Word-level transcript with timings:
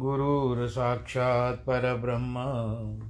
गुरुर्साक्षात् 0.00 1.66
परब्रह्म। 1.66 3.09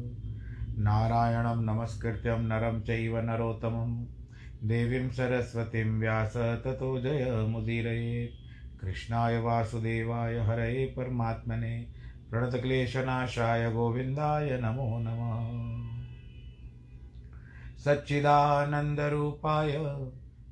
नारायणं 0.91 1.65
नमस्कृत्यं 1.65 2.39
नरं 2.39 2.81
चैव 2.81 3.19
नरोत्तमं। 3.19 4.05
देवीं 4.67 5.09
सरस्वतीं 5.09 5.99
व्यास 5.99 6.37
ततो 6.37 7.01
जयमुदीरयेत् 7.01 8.81
कृष्णाय 8.81 9.37
वासुदेवाय 9.37 10.37
हरये 10.37 10.85
परमात्मने। 10.85 11.87
प्रणतक्लेशनाशाय 12.29 13.71
गोविन्दाय 13.71 14.59
नमो 14.61 14.99
नमः। 14.99 15.61
सच्चिदानन्दरूपाय 17.77 19.97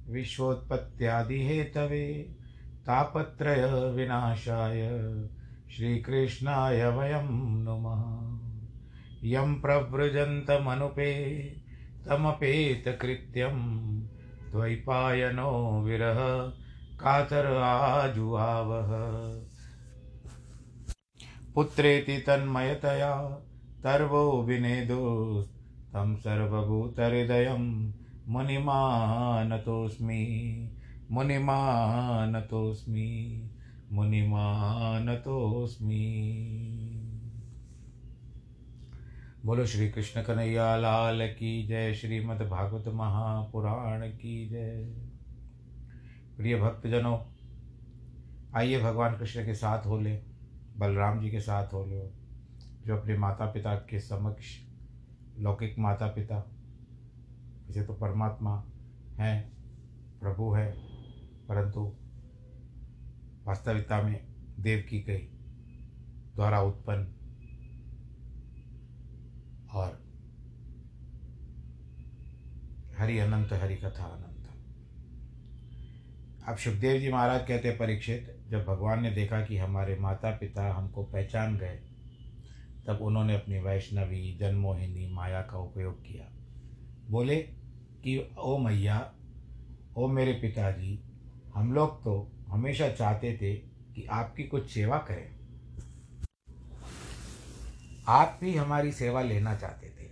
विश्वोत्पत्त्यादिहेतवे 0.10 2.34
तापत्रयविनाशाय 2.88 5.00
श्रीकृष्णाय 5.72 6.86
वयं 6.86 7.64
नुमः। 7.64 8.39
यं 9.24 9.62
प्रव्रजन्तमनुपे, 9.62 11.44
तमपेतकृत्यं 12.10 13.56
द्वैपायनो 14.52 15.82
विरह, 15.82 16.48
कातर 17.00 17.46
आजुहावः। 17.58 18.88
पुत्रेति 21.56 22.18
तन्मयतया, 22.18 23.44
तर्वो 23.84 24.42
विनेदोस्तं 24.42 26.16
सर्वभूतहृदयं 26.16 27.94
मुनिमानतोऽस्मि 28.28 29.46
मुनिमानतोऽस्मि 31.12 32.30
मुनिमानतोऽस्मि। 33.92 35.16
बोलो 39.46 39.66
श्री 39.66 39.90
कृष्ण 39.90 40.24
कन्हैया 40.24 40.78
लाल 40.78 41.28
की 41.28 41.68
जय, 41.68 41.94
श्रीमद् 41.94 42.42
भागवत 42.50 42.88
महापुराण 42.88 44.10
की 44.10 44.50
जय। 44.50 44.84
प्रिय 46.38 46.56
भक्तजनों, 46.56 47.20
आइए 48.56 48.80
भगवान 48.80 49.18
कृष्ण 49.18 49.46
के 49.46 49.54
साथ 49.54 49.86
हो 49.86 50.00
ले, 50.00 50.22
बलराम 50.78 51.22
जी 51.22 51.32
के 51.32 51.40
साथ 51.40 51.74
हो 51.74 51.86
लो, 51.86 52.12
जो 52.88 52.98
अपने 52.98 53.18
माता 53.18 53.46
पिता 53.46 53.76
के 53.76 54.00
समक्ष, 54.00 54.46
लौकिक 55.38 55.80
माता 55.80 56.08
पिता 56.08 56.52
इसे 57.70 57.84
तो 57.84 57.94
परमात्मा 57.94 58.64
हैं, 59.20 59.52
प्रभु 60.22 60.52
है, 60.54 60.72
परंतु 61.48 61.96
वास्तविकता 63.48 64.02
में 64.02 64.28
देव 64.60 64.86
की 64.90 65.00
गई 65.00 65.28
द्वारा 66.36 66.62
उत्पन्न 66.62 67.08
और 69.74 70.10
हरि 72.98 73.20
अनंत, 73.20 73.54
हरि 73.54 73.76
कथा 73.76 74.04
अनंत। 74.04 74.30
अब 76.48 76.58
सुखदेव 76.58 77.02
जी 77.02 77.12
महाराज 77.12 77.48
कहते 77.48 77.72
परीक्षित, 77.72 78.44
जब 78.50 78.66
भगवान 78.66 79.04
ने 79.04 79.12
देखा 79.12 79.46
कि 79.46 79.58
हमारे 79.58 79.96
माता 79.96 80.32
पिता 80.32 80.74
हमको 80.74 81.04
पहचान 81.04 81.58
गए, 81.58 81.80
तब 82.88 83.00
उन्होंने 83.02 83.36
अपनी 83.36 83.60
वैष्णवी, 83.60 84.38
जन्मोहिनी, 84.38 85.14
माया 85.14 85.42
का 85.42 85.58
उपयोग 85.58 86.02
किया। 86.02 86.26
बोले 87.10 87.36
कि, 88.04 88.36
ओ 88.38 88.58
मैया, 88.58 89.14
ओ 89.98 90.08
मेरे 90.08 90.34
पिताजी, 90.34 91.04
हम 91.56 91.74
लोग 91.74 92.04
तो 92.04 92.32
हमेशा 92.48 92.90
चाहते 92.90 93.38
थे 93.42 93.56
कि 93.96 94.06
आपकी 94.06 94.44
कुछ 94.44 94.70
सेवा 94.70 94.98
करें। 94.98 95.39
आप 98.10 98.38
भी 98.42 98.56
हमारी 98.56 98.92
सेवा 98.92 99.22
लेना 99.22 99.56
चाहते 99.56 99.90
थे। 99.90 100.10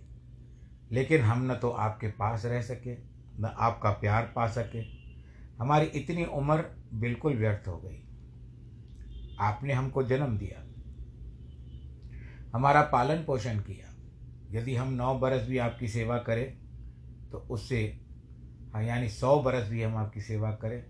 लेकिन 0.92 1.22
हम 1.22 1.52
न 1.52 1.56
तो 1.56 1.70
आपके 1.70 2.08
पास 2.08 2.46
रह 2.46 2.62
सके, 2.62 2.96
न 3.42 3.56
आपका 3.58 3.92
प्यार 3.92 4.34
पा 4.36 4.48
सके। 4.48 4.82
हमारी 5.60 5.86
इतनी 5.86 6.26
उम्र 6.26 6.66
बिल्कुल 6.94 7.36
व्यर्थ 7.36 7.68
हो 7.68 7.78
गई। 7.78 8.04
आपने 9.40 9.74
हमको 9.74 10.04
जन्म 10.04 10.38
दिया। 10.38 10.64
हमारा 12.54 12.82
पालन 12.82 13.24
पोषण 13.24 13.60
किया। 13.60 13.94
यदि 14.52 14.76
हम 14.76 14.94
नौ 14.94 15.20
बरस 15.20 15.48
भी 15.48 15.58
आपकी 15.58 15.88
सेवा 15.88 16.18
करें 16.18 16.58
तो 17.32 17.38
उससे 17.38 18.00
हाँ 18.74 18.84
यानी 18.84 19.10
सौ 19.10 19.40
बरस 19.40 19.70
भी 19.70 19.84
हम 19.84 19.98
आपकी 19.98 20.22
सेवा 20.22 20.52
करें 20.52 20.82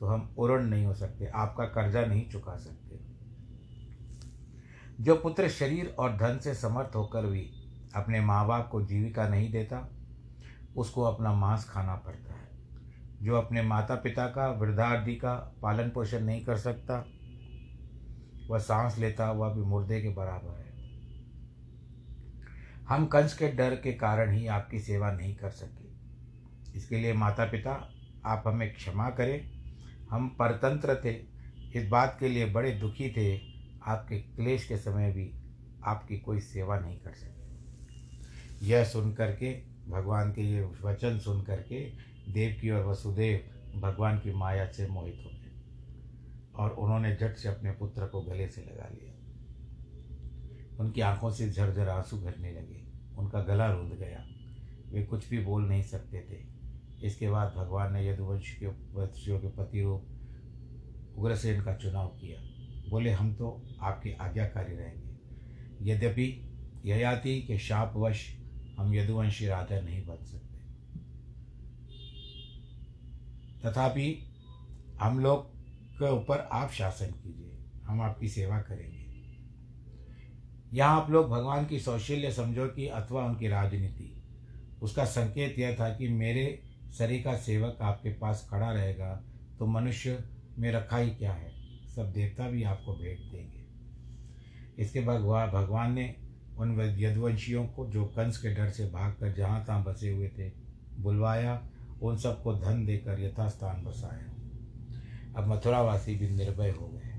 तो 0.00 0.06
हम 0.06 0.34
उरण 0.38 0.64
नहीं 0.64 0.86
हो 0.86 0.94
सकते, 0.94 1.26
आपका 1.26 1.64
कर्जा 1.64 2.04
नहीं 2.06 2.30
चुका 2.30 2.56
सकते। 2.56 3.07
जो 5.00 5.16
पुत्र 5.16 5.48
शरीर 5.48 5.94
और 5.98 6.16
धन 6.16 6.38
से 6.38 6.54
समर्थ 6.54 6.96
होकर 6.96 7.26
भी 7.26 7.50
अपने 7.94 8.20
माँ 8.20 8.46
बाप 8.46 8.68
को 8.68 8.82
जीविका 8.82 9.28
नहीं 9.28 9.52
देता, 9.52 9.90
उसको 10.76 11.02
अपना 11.02 11.32
मांस 11.32 11.64
खाना 11.64 11.94
पड़ता 11.94 12.34
है। 12.34 12.48
जो 13.22 13.34
अपने 13.34 13.62
माता 13.62 13.94
पिता 13.94 14.26
का 14.26 14.50
वृद्धादि 14.50 15.14
का 15.14 15.34
पालन 15.62 15.90
पोषण 15.90 16.20
नहीं 16.20 16.44
कर 16.44 16.56
सकता, 16.56 17.06
वह 18.50 18.58
सांस 18.58 18.98
लेता 18.98 19.26
हुआ 19.26 19.52
भी 19.52 19.60
मुर्दे 19.60 20.02
के 20.02 20.08
बराबर 20.08 20.58
है। 20.58 20.68
हम 22.88 23.06
कंस 23.06 23.38
के 23.38 23.48
डर 23.48 23.74
के 23.74 23.92
कारण 23.92 24.32
ही 24.32 24.46
आपकी 24.46 24.78
सेवा 24.78 25.12
नहीं 25.12 25.34
कर 25.34 25.50
सके। 25.50 25.88
इसके 26.78 26.98
लिए 26.98 27.12
माता 27.12 27.44
पिता 27.44 27.90
आप 28.24 28.42
हमें 28.46 28.74
क्षमा 28.74 29.10
करें। 29.10 29.50
हम 30.10 30.28
परतंत्र 30.28 31.00
थे। 31.04 31.10
इस 31.74 31.88
बात 31.88 32.16
के 32.20 32.28
लिए 32.28 32.46
बड़े 32.46 32.72
दुखी 32.72 33.10
थे 33.10 33.47
आपके 33.88 34.18
क्लेश 34.18 34.68
के 34.68 34.76
समय 34.76 35.12
भी 35.12 35.32
आपकी 35.84 36.18
कोई 36.18 36.40
सेवा 36.40 36.78
नहीं 36.78 36.98
कर 36.98 37.12
सके 37.12 37.38
यह 38.66 38.84
सुन 38.84 39.12
करके, 39.12 39.62
भगवान 39.88 40.32
के 40.32 40.42
ये 40.42 40.62
वचन 40.84 41.18
सुन 41.18 41.42
करके 41.42 41.80
देवकी 42.32 42.70
और 42.70 42.86
वसुदेव 42.86 43.58
भगवान 43.80 44.18
की 44.18 44.32
माया 44.32 44.66
से 44.72 44.86
मोहित 44.86 45.22
हो 45.24 45.30
गए 45.30 45.52
और 46.54 46.70
उन्होंने 46.70 47.16
झट 47.16 47.36
से 47.36 47.48
अपने 47.48 47.72
पुत्र 47.72 48.06
को 48.06 48.22
गले 48.22 48.48
से 48.48 48.60
लगा 48.60 48.88
लिया। 48.88 49.14
उनकी 50.80 51.00
आँखों 51.00 51.30
से 51.30 51.50
झरझर 51.50 51.88
आँसू 51.88 52.16
भरने 52.16 52.52
लगे। 52.52 52.84
उनका 53.18 53.42
गला 53.42 53.72
रुंध 53.72 53.92
गया। 53.92 54.26
वे 54.92 55.02
कुछ 55.02 55.30
भी 55.30 55.38
बोल 55.38 55.68
नहीं 55.68 55.82
सकते 55.82 56.20
थे। 56.20 56.46
इसके 57.06 57.30
बाद 57.30 57.54
भगवान 57.56 57.92
ने 57.92 58.08
यदुवंश 58.08 58.54
के 58.54 58.66
वंशियों 58.66 59.38
के 59.38 59.48
पति 59.48 59.82
रूप 59.82 60.06
उग्रसेन 61.16 61.62
का 61.62 61.74
चुनाव 61.74 62.08
किया। 62.08 62.47
बोले, 62.88 63.10
हम 63.10 63.34
तो 63.34 63.62
आपके 63.80 64.12
आज्ञाकारी 64.12 64.76
रहेंगे। 64.76 65.90
यद्यपि 65.90 66.44
ययाति 66.84 67.40
के 67.42 67.58
शापवश 67.58 68.26
हम 68.78 68.94
यदुवंशी 68.94 69.46
राजा 69.46 69.80
नहीं 69.80 70.06
बन 70.06 70.24
सकते। 70.24 70.58
तथापि 73.60 74.34
हम 75.00 75.18
लोग 75.18 75.44
के 75.94 76.10
ऊपर 76.10 76.48
आप 76.52 76.70
शासन 76.70 77.06
कीजिए, 77.06 77.58
हम 77.86 78.00
आपकी 78.00 78.28
सेवा 78.28 78.60
करेंगे। 78.60 79.06
यहाँ 80.72 81.00
आप 81.02 81.10
लोग 81.10 81.28
भगवान 81.30 81.66
की 81.66 81.80
सौशील्य 81.80 82.32
समझो 82.32 82.66
कि 82.66 82.86
अथवा 82.86 83.24
उनकी 83.24 83.48
राजनीति। 83.48 84.14
उसका 84.82 85.04
संकेत 85.04 85.58
यह 85.58 85.76
था 85.80 85.88
कि 85.94 86.08
मेरे 86.08 86.62
शरीर 86.98 87.22
का 87.22 87.36
सेवक 87.36 87.78
आपके 87.82 88.12
पास 88.12 88.46
खड़ा 88.50 88.70
रहेगा 88.72 89.24
तो 89.58 89.66
मनुष्य 89.66 90.24
में 90.58 90.72
रखा 90.72 90.96
ही 90.96 91.10
क्या 91.10 91.32
है? 91.32 91.57
सब 91.98 92.12
देवता 92.12 92.48
भी 92.48 92.62
आपको 92.62 92.94
भेंट 92.94 93.32
देंगे। 93.32 93.64
इसके 94.82 95.00
बाद 95.00 95.20
भगवान 95.52 95.92
ने 95.92 96.16
उन 96.58 96.80
यदुवंशियों 96.80 97.66
को 97.66 97.86
जो 97.86 98.04
कंस 98.04 98.38
के 98.38 98.54
डर 98.54 98.70
से 98.70 98.86
भागकर 98.86 99.32
जहाँ 99.32 99.64
तहाँ 99.64 99.84
बसे 99.84 100.10
हुए 100.10 100.28
थे, 100.28 100.52
बुलवाया, 100.98 101.66
उन 102.02 102.16
सबको 102.16 102.54
धन 102.54 102.86
देकर 102.86 103.20
यथास्थान 103.20 103.84
बसाया। 103.84 104.34
अब 105.36 105.48
मथुरावासी 105.48 106.14
भी 106.14 106.28
निर्भय 106.28 106.70
हो 106.70 106.86
गए। 106.86 107.14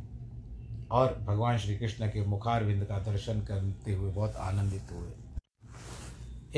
और 0.91 1.19
भगवान 1.27 1.57
श्री 1.57 1.77
कृष्ण 1.77 2.07
के 2.07 2.25
मुखारविंद 2.25 2.85
का 2.85 2.99
दर्शन 2.99 3.41
करते 3.41 3.93
हुए 3.93 4.11
बहुत 4.11 4.35
आनंदित 4.35 4.83
हुए। 4.91 5.09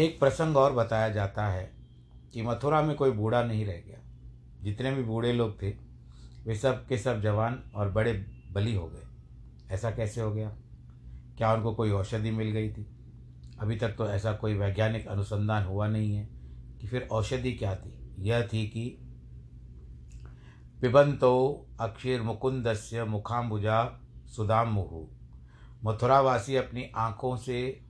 एक 0.06 0.20
प्रसंग 0.20 0.58
और 0.58 0.74
बताया 0.74 1.10
जाता 1.10 1.48
है 1.48 1.72
कि 2.34 2.42
मथुरा 2.42 2.82
में 2.82 2.96
कोई 2.96 3.12
बूढ़ा 3.12 3.44
नहीं 3.44 3.66
रह 3.66 3.82
गया। 3.88 3.98
जितने 4.64 4.92
भी 4.92 5.04
बूढ़े 5.04 5.34
लोग 5.34 5.62
थे 5.62 5.91
वे 6.46 6.56
सब 6.56 6.88
के 6.88 6.98
सब 6.98 7.22
जवान 7.22 7.72
और 7.76 7.90
बड़े 7.90 8.14
बली 8.52 8.76
हो 8.76 8.88
गए। 8.88 9.04
ऐसा 9.74 9.92
कैसे 9.92 10.22
हो 10.22 10.32
गया? 10.32 10.50
क्या 11.38 11.54
उनको 11.54 11.74
कोई 11.74 11.92
औषधि 11.92 12.32
मिल 12.32 12.48
गई 12.48 12.70
थी? 12.70 12.88
अभी 13.60 13.76
तक 13.76 13.90
तो 13.90 14.08
ऐसा 14.08 14.34
कोई 14.34 14.54
वैज्ञानिक 14.54 15.08
अनुसंधान 15.08 15.66
हुआ 15.66 15.88
नहीं 15.88 16.16
है 16.16 16.30
कि 16.82 16.88
फिर 16.88 17.08
औषधि 17.12 17.52
क्या 17.52 17.76
थी। 17.76 18.16
यह 18.20 18.50
थी 18.54 18.68
कि 18.68 18.98
पिबंतो 20.82 21.66
अक्षीर 21.80 22.22
मुकुंदस्य 22.22 23.04
मुखाम्बुजा 23.04 24.02
सुदाम 24.36 24.70
मुहु 24.70 25.08
मथुरावासी 25.84 26.56
अपनी 26.56 26.92
आँखों 26.96 27.38
से 27.38 27.82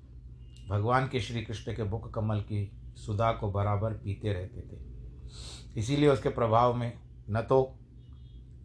भगवान 0.70 1.08
के 1.08 1.20
श्री 1.20 1.42
कृष्ण 1.42 1.76
के 1.76 1.84
मुख 1.84 2.14
कमल 2.14 2.42
की 2.42 2.72
सुधा 2.96 3.32
को 3.32 3.52
बराबर 3.52 3.94
पीते 3.94 4.34
रहते 4.34 4.62
थे। 4.62 4.82
इसीलिए 5.80 6.10
उसके 6.10 6.30
प्रभाव 6.30 6.74
में 6.74 6.94
न 7.30 7.42
तो 7.42 7.78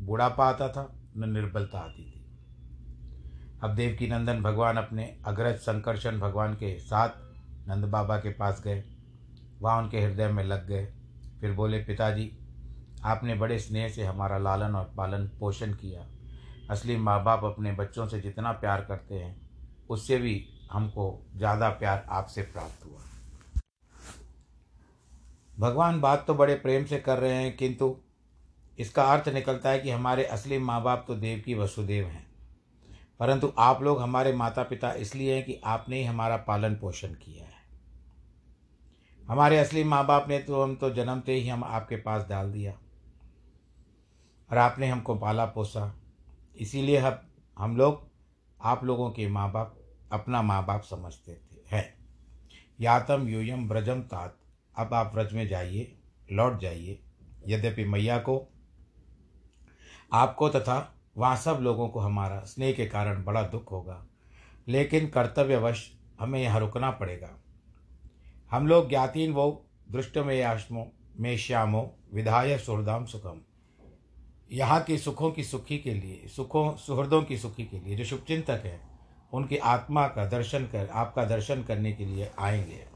बुढ़ापा 0.00 0.46
आता 0.46 0.68
था, 0.68 0.88
न 1.16 1.28
निर्बलता 1.28 1.78
आती 1.78 2.04
थी। 2.04 2.24
अब 3.62 3.74
देवकी 3.74 4.08
नंदन 4.08 4.42
भगवान 4.42 4.76
अपने 4.76 5.04
अग्रज 5.26 5.56
संकर्षण 5.56 6.18
भगवान 6.20 6.54
के 6.54 6.78
साथ 6.78 7.68
नंद 7.68 7.84
बाबा 7.84 8.16
के 8.16 8.30
पास 8.30 8.60
गए। 8.64 8.82
वहाँ 9.60 9.82
उनके 9.82 10.00
हृदय 10.00 10.28
में 10.28 10.42
लग 10.44 10.66
गए। 10.68 10.84
फिर 11.40 11.52
बोले, 11.52 11.78
पिताजी, 11.78 12.30
आपने 13.04 13.34
बड़े 13.34 13.58
स्नेह 13.58 13.88
से 13.88 14.04
हमारा 14.04 14.38
लालन 14.38 14.74
और 14.74 14.92
पालन 14.96 15.26
पोषण 15.40 15.72
किया। 15.72 16.06
असली 16.70 16.96
माँ 16.96 17.22
बाप 17.24 17.44
अपने 17.44 17.72
बच्चों 17.72 18.06
से 18.08 18.20
जितना 18.20 18.52
प्यार 18.52 18.84
करते 18.84 19.14
हैं, 19.14 19.36
उससे 19.88 20.18
भी 20.18 20.42
हमको 20.72 21.26
ज़्यादा 21.36 21.68
प्यार 21.70 22.06
आपसे 22.08 22.42
प्राप्त 22.42 22.86
हुआ। 22.86 23.00
भगवान 25.58 26.00
बात 26.00 26.24
तो 26.26 26.34
बड़े 26.34 26.54
प्रेम 26.54 26.84
से 26.84 26.98
कर 26.98 27.18
रहे 27.18 27.34
हैं, 27.34 27.56
किंतु 27.56 27.96
इसका 28.78 29.04
अर्थ 29.04 29.28
निकलता 29.28 29.70
है 29.70 29.78
कि 29.78 29.90
हमारे 29.90 30.24
असली 30.24 30.58
माँ 30.58 30.82
बाप 30.82 31.04
तो 31.08 31.14
देव 31.14 31.42
की 31.44 31.54
वसुदेव 31.54 32.06
हैं। 32.06 32.26
परंतु 33.20 33.52
आप 33.58 33.82
लोग 33.82 34.00
हमारे 34.00 34.32
माता 34.32 34.62
पिता 34.62 34.92
इसलिए 34.92 35.34
हैं 35.34 35.44
कि 35.44 35.60
आपने 35.64 35.98
ही 35.98 36.04
हमारा 36.04 36.36
पालन 36.36 36.74
पोषण 36.74 37.08
किया 37.08 37.44
है। 37.44 37.56
हमारे 39.28 39.58
असली 39.58 39.84
माँ 39.84 40.06
बाप 40.06 40.28
ने 40.28 40.38
तो 40.38 40.62
हम 40.62 40.76
तो 40.76 40.90
जन्मते 40.90 41.32
ही 41.32 41.48
हम 41.48 41.64
आपके 41.64 41.96
पास 41.96 42.26
डाल 42.28 42.52
दिया। 42.52 42.72
और 44.50 44.58
आपने 44.58 44.86
हमको 44.86 45.14
पाला 45.14 45.44
पोसा। 45.44 46.00
इसीलिए 46.56 46.98
हम 46.98 47.18
हम 47.58 47.76
लोग 47.76 48.08
आप 48.62 48.84
लोगों 48.84 49.10
के 49.10 49.28
माँ 49.28 49.52
बाप 49.52 49.78
अपना 50.12 50.42
माँ 50.42 50.66
बाप 50.66 50.82
समझते 50.82 51.32
थे, 51.32 51.76
हैं। 51.76 51.94
यातम, 52.80 53.28
यूयम 53.28 53.68
ब्रजम 53.68 54.02
तात। 54.02 54.38
अब 54.76 54.94
आप 54.94 55.14
व्रज 55.14 55.32
में 55.32 55.48
जाइए, 55.48 55.98
लौट 56.32 56.60
जाइए। 56.60 57.02
यद्यपि 57.46 57.84
मैया 57.84 58.18
को 58.18 58.52
आपको 60.12 60.48
तथा 60.48 60.94
वहाँ 61.16 61.36
सब 61.36 61.58
लोगों 61.62 61.88
को 61.88 62.00
हमारा 62.00 62.40
स्नेह 62.40 62.72
के 62.72 62.86
कारण 62.86 63.24
बड़ा 63.24 63.42
दुख 63.42 63.72
होगा। 63.72 64.06
लेकिन 64.68 65.08
कर्तव्यवश 65.08 65.92
हमें 66.20 66.42
यहाँ 66.42 66.60
रुकना 66.60 66.90
पड़ेगा। 66.90 67.30
हम 68.50 68.66
लोग 68.66 68.88
ज्ञातीन 68.88 69.32
वो 69.32 69.66
दृष्ट 69.90 70.18
में 70.18 70.42
आश्मो 70.42 70.92
में 71.20 71.36
श्यामो 71.36 71.96
विधाय 72.14 72.58
सुहृदाम 72.58 73.04
सुखम। 73.04 73.40
यहाँ 74.52 74.82
के 74.82 74.98
सुखों 74.98 75.30
की 75.30 75.44
सुखी 75.44 75.78
के 75.78 75.94
लिए, 75.94 76.28
सुखों, 76.28 76.76
सुहृदों 76.76 77.22
की 77.22 77.38
सुखी 77.38 77.64
के 77.64 77.80
लिए 77.80 77.96
जो 77.96 78.04
शुभचिंतक 78.04 78.62
हैं, 78.64 78.98
उनकी 79.32 79.56
आत्मा 79.56 80.08
का 80.08 80.26
दर्शन 80.26 80.64
कर, 80.64 80.88
आपका 80.92 81.24
दर्शन 81.24 81.62
करने 81.62 81.92
के 81.92 82.04
लिए 82.04 82.30
आएँगे। 82.38 82.86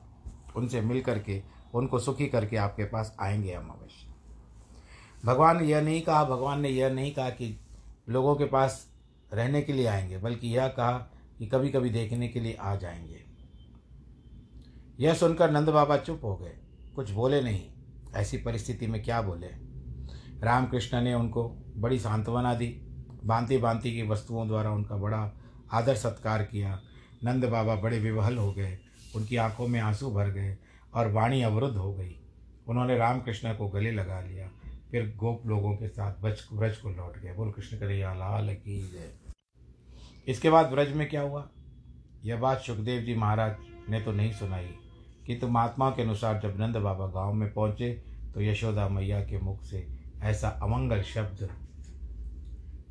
उनसे 0.56 0.80
मिल 0.80 1.00
करके 1.00 1.42
उनको 1.74 1.98
सुखी 1.98 2.26
करके 2.26 2.56
आपके 2.56 2.84
पास 2.84 3.16
आएँगे 3.20 3.54
हम 3.54 3.68
अवश्य। 3.68 4.09
भगवान 5.24 5.62
ने 5.62 5.68
यह 5.68 5.80
नहीं 5.80 6.02
कहा, 6.02 6.24
भगवान 6.24 6.60
ने 6.60 6.68
यह 6.68 6.88
नहीं 6.88 7.14
कहा 7.14 7.30
कि 7.30 7.60
लोगों 8.08 8.36
के 8.36 8.44
पास 8.44 8.92
रहने 9.32 9.62
के 9.62 9.72
लिए 9.72 9.86
आएँगे, 9.86 10.18
बल्कि 10.18 10.48
यह 10.48 10.68
कहा 10.68 10.92
कि 11.38 11.46
कभी 11.46 11.70
कभी 11.70 11.90
देखने 11.90 12.28
के 12.28 12.40
लिए 12.40 12.56
आ 12.60 12.76
जाएँगे। 12.76 13.24
यह 15.00 15.14
सुनकर 15.14 15.50
नंद 15.50 15.68
बाबा 15.68 15.96
चुप 15.96 16.20
हो 16.24 16.36
गए। 16.36 16.58
कुछ 16.96 17.10
बोले 17.10 17.40
नहीं। 17.40 17.60
ऐसी 18.16 18.38
परिस्थिति 18.38 18.86
में 18.86 19.02
क्या 19.02 19.22
बोले? 19.22 19.46
रामकृष्ण 20.40 21.00
ने 21.00 21.14
उनको 21.14 21.56
बड़ी 21.76 21.98
सांत्वना 21.98 22.54
दी। 22.54 22.68
भांति 23.24 23.58
भांति 23.58 23.92
की 23.92 24.02
वस्तुओं 24.02 24.48
द्वारा 24.48 24.70
उनका 24.70 24.96
बड़ा 24.96 25.32
आदर 25.72 25.94
सत्कार 25.94 26.42
किया। 26.42 26.80
नंद 27.24 27.44
बाबा 27.44 27.74
बड़े 27.74 27.98
विवहल 27.98 28.36
हो 28.36 28.52
गए। 28.52 28.78
उनकी 29.16 29.36
आँखों 29.36 29.68
में 29.68 29.80
आँसू 29.80 30.10
भर 30.10 30.28
गए 30.28 30.58
और 30.94 31.12
वाणी 31.12 31.42
अवरुद्ध 31.42 31.76
हो 31.76 31.94
गई। 31.94 32.16
उन्होंने 32.68 32.96
रामकृष्ण 32.96 33.54
को 33.54 33.68
गले 33.68 33.90
लगा 33.90 34.20
लिया। 34.20 34.50
फिर 34.90 35.14
गोप 35.16 35.46
लोगों 35.46 35.76
के 35.76 35.88
साथ 35.88 36.20
ब्रज 36.20 36.40
ब्रज 36.52 36.76
को 36.76 36.90
लौट 36.90 37.18
गए। 37.18 37.32
बोल, 37.32 37.50
कृष्ण 37.50 37.78
करिया 37.78 38.14
लाल 38.14 38.54
की 38.54 38.80
जय। 38.80 39.12
इसके 40.28 40.50
बाद 40.50 40.66
ब्रज 40.66 40.92
में 40.92 41.08
क्या 41.08 41.20
हुआ? 41.20 41.48
यह 42.24 42.36
बात 42.36 42.58
सुखदेव 42.58 43.02
जी 43.02 43.14
महाराज 43.14 43.56
ने 43.88 44.00
तो 44.00 44.12
नहीं 44.12 44.32
सुनाई 44.32 44.66
कि 44.66 45.26
किंतु 45.26 45.48
महात्मा 45.48 45.90
के 45.90 46.02
अनुसार 46.02 46.40
जब 46.42 46.60
नंद 46.60 46.76
बाबा 46.76 47.06
गाँव 47.06 47.32
में 47.32 47.52
पहुँचे 47.52 47.92
तो 48.34 48.40
यशोदा 48.40 48.88
मैया 48.88 49.20
के 49.24 49.38
मुख 49.38 49.62
से 49.62 49.86
ऐसा 50.22 50.48
अमंगल 50.48 51.02
शब्द 51.02 51.48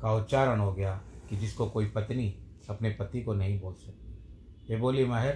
का 0.02 0.12
उच्चारण 0.12 0.60
हो 0.60 0.72
गया 0.72 1.00
कि 1.30 1.36
जिसको 1.36 1.66
कोई 1.66 1.86
पत्नी 1.86 2.34
अपने 2.70 2.90
पति 2.90 3.22
को 3.22 3.34
नहीं 3.34 3.60
बोल 3.60 3.74
सकती। 3.74 4.18
ये 4.70 4.76
बोली, 4.76 5.04
महर, 5.04 5.32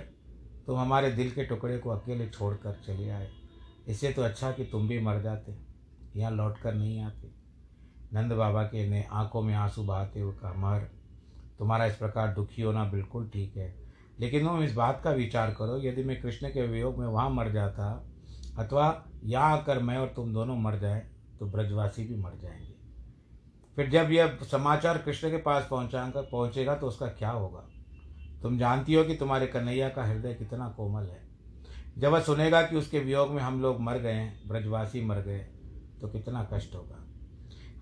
तुम 0.66 0.78
हमारे 0.78 1.10
दिल 1.10 1.30
के 1.30 1.44
टुकड़े 1.44 1.78
को 1.78 1.90
अकेले 1.90 2.28
छोड़कर 2.28 2.72
चले 2.86 3.10
आए। 3.10 3.30
इससे 3.88 4.12
तो 4.12 4.22
अच्छा 4.22 4.52
कि 4.52 4.64
तुम 4.64 4.88
भी 4.88 5.00
मर 5.00 5.22
जाते। 5.22 5.73
यहाँ 6.16 6.32
लौट 6.32 6.58
कर 6.58 6.74
नहीं 6.74 7.00
आते। 7.00 7.30
नंद 8.12 8.32
बाबा 8.32 8.62
के 8.62 8.88
ने 8.88 9.06
आँखों 9.12 9.42
में 9.42 9.54
आँसू 9.54 9.82
बहाते 9.82 10.20
हुए 10.20 10.32
कहा, 10.32 10.52
महर, 10.52 10.80
तुम्हारा 11.58 11.86
इस 11.86 11.96
प्रकार 11.96 12.34
दुखी 12.34 12.62
होना 12.62 12.84
बिल्कुल 12.84 13.28
ठीक 13.28 13.56
है। 13.56 13.74
लेकिन 14.20 14.46
तुम 14.46 14.62
इस 14.62 14.74
बात 14.74 15.00
का 15.04 15.10
विचार 15.10 15.50
करो, 15.50 15.78
यदि 15.78 16.04
मैं 16.04 16.20
कृष्ण 16.22 16.48
के 16.48 16.66
वियोग 16.66 16.98
में 16.98 17.06
वहाँ 17.06 17.30
मर 17.30 17.52
जाता 17.52 18.10
अथवा 18.58 19.04
यहाँ 19.24 19.58
आकर 19.58 19.78
मैं 19.78 19.98
और 19.98 20.12
तुम 20.16 20.32
दोनों 20.34 20.56
मर 20.56 20.78
जाएँ 20.78 21.02
तो 21.38 21.46
ब्रजवासी 21.46 22.04
भी 22.04 22.16
मर 22.16 22.38
जाएँगे। 22.42 22.74
फिर 23.76 23.90
जब 23.90 24.12
यह 24.12 24.38
समाचार 24.50 24.98
कृष्ण 24.98 25.30
के 25.30 25.36
पास 25.36 25.66
पहुँचा 25.70 26.10
कर 26.10 26.22
पहुँचेगा 26.22 26.74
तो 26.74 26.86
उसका 26.86 27.06
क्या 27.06 27.30
होगा? 27.30 27.68
तुम 28.42 28.58
जानती 28.58 28.94
हो 28.94 29.04
कि 29.04 29.14
तुम्हारे 29.14 29.46
कन्हैया 29.46 29.88
का 29.88 30.04
हृदय 30.04 30.34
कितना 30.34 30.68
कोमल 30.68 31.02
है। 31.02 31.22
जब 31.98 32.12
वह 32.12 32.20
सुनेगा 32.20 32.62
कि 32.62 32.76
उसके 32.76 32.98
वियोग 32.98 33.30
में 33.30 33.42
हम 33.42 33.62
लोग 33.62 33.80
मर 33.80 33.98
गए 33.98 34.12
हैं, 34.12 34.48
ब्रजवासी 34.48 35.04
मर 35.04 35.20
गए 35.20 35.46
तो 36.04 36.08
कितना 36.08 36.42
कष्ट 36.52 36.74
होगा। 36.74 36.96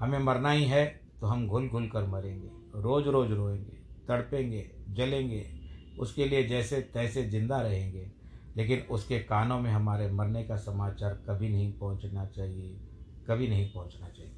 हमें 0.01 0.19
मरना 0.19 0.51
ही 0.51 0.65
है 0.65 0.85
तो 1.21 1.27
हम 1.27 1.47
घुल 1.49 1.69
घुल 1.69 1.89
कर 1.89 2.07
मरेंगे। 2.07 2.49
रोज 2.75 3.07
रोज 3.07 3.31
रोएँगे, 3.31 3.77
तड़पेंगे, 4.09 4.71
जलेंगे, 4.89 5.45
उसके 5.99 6.27
लिए 6.27 6.43
जैसे 6.45 6.81
तैसे 6.95 7.25
ज़िंदा 7.25 7.61
रहेंगे। 7.61 8.11
लेकिन 8.57 8.81
उसके 8.91 9.19
कानों 9.19 9.59
में 9.61 9.71
हमारे 9.71 10.11
मरने 10.11 10.43
का 10.45 10.57
समाचार 10.57 11.15
कभी 11.29 11.49
नहीं 11.49 11.73
पहुँचना 11.73 12.25
चाहिए, 12.27 12.77
कभी 13.29 13.49
नहीं 13.49 13.73
पहुँचना 13.73 14.09
चाहिए। 14.09 14.33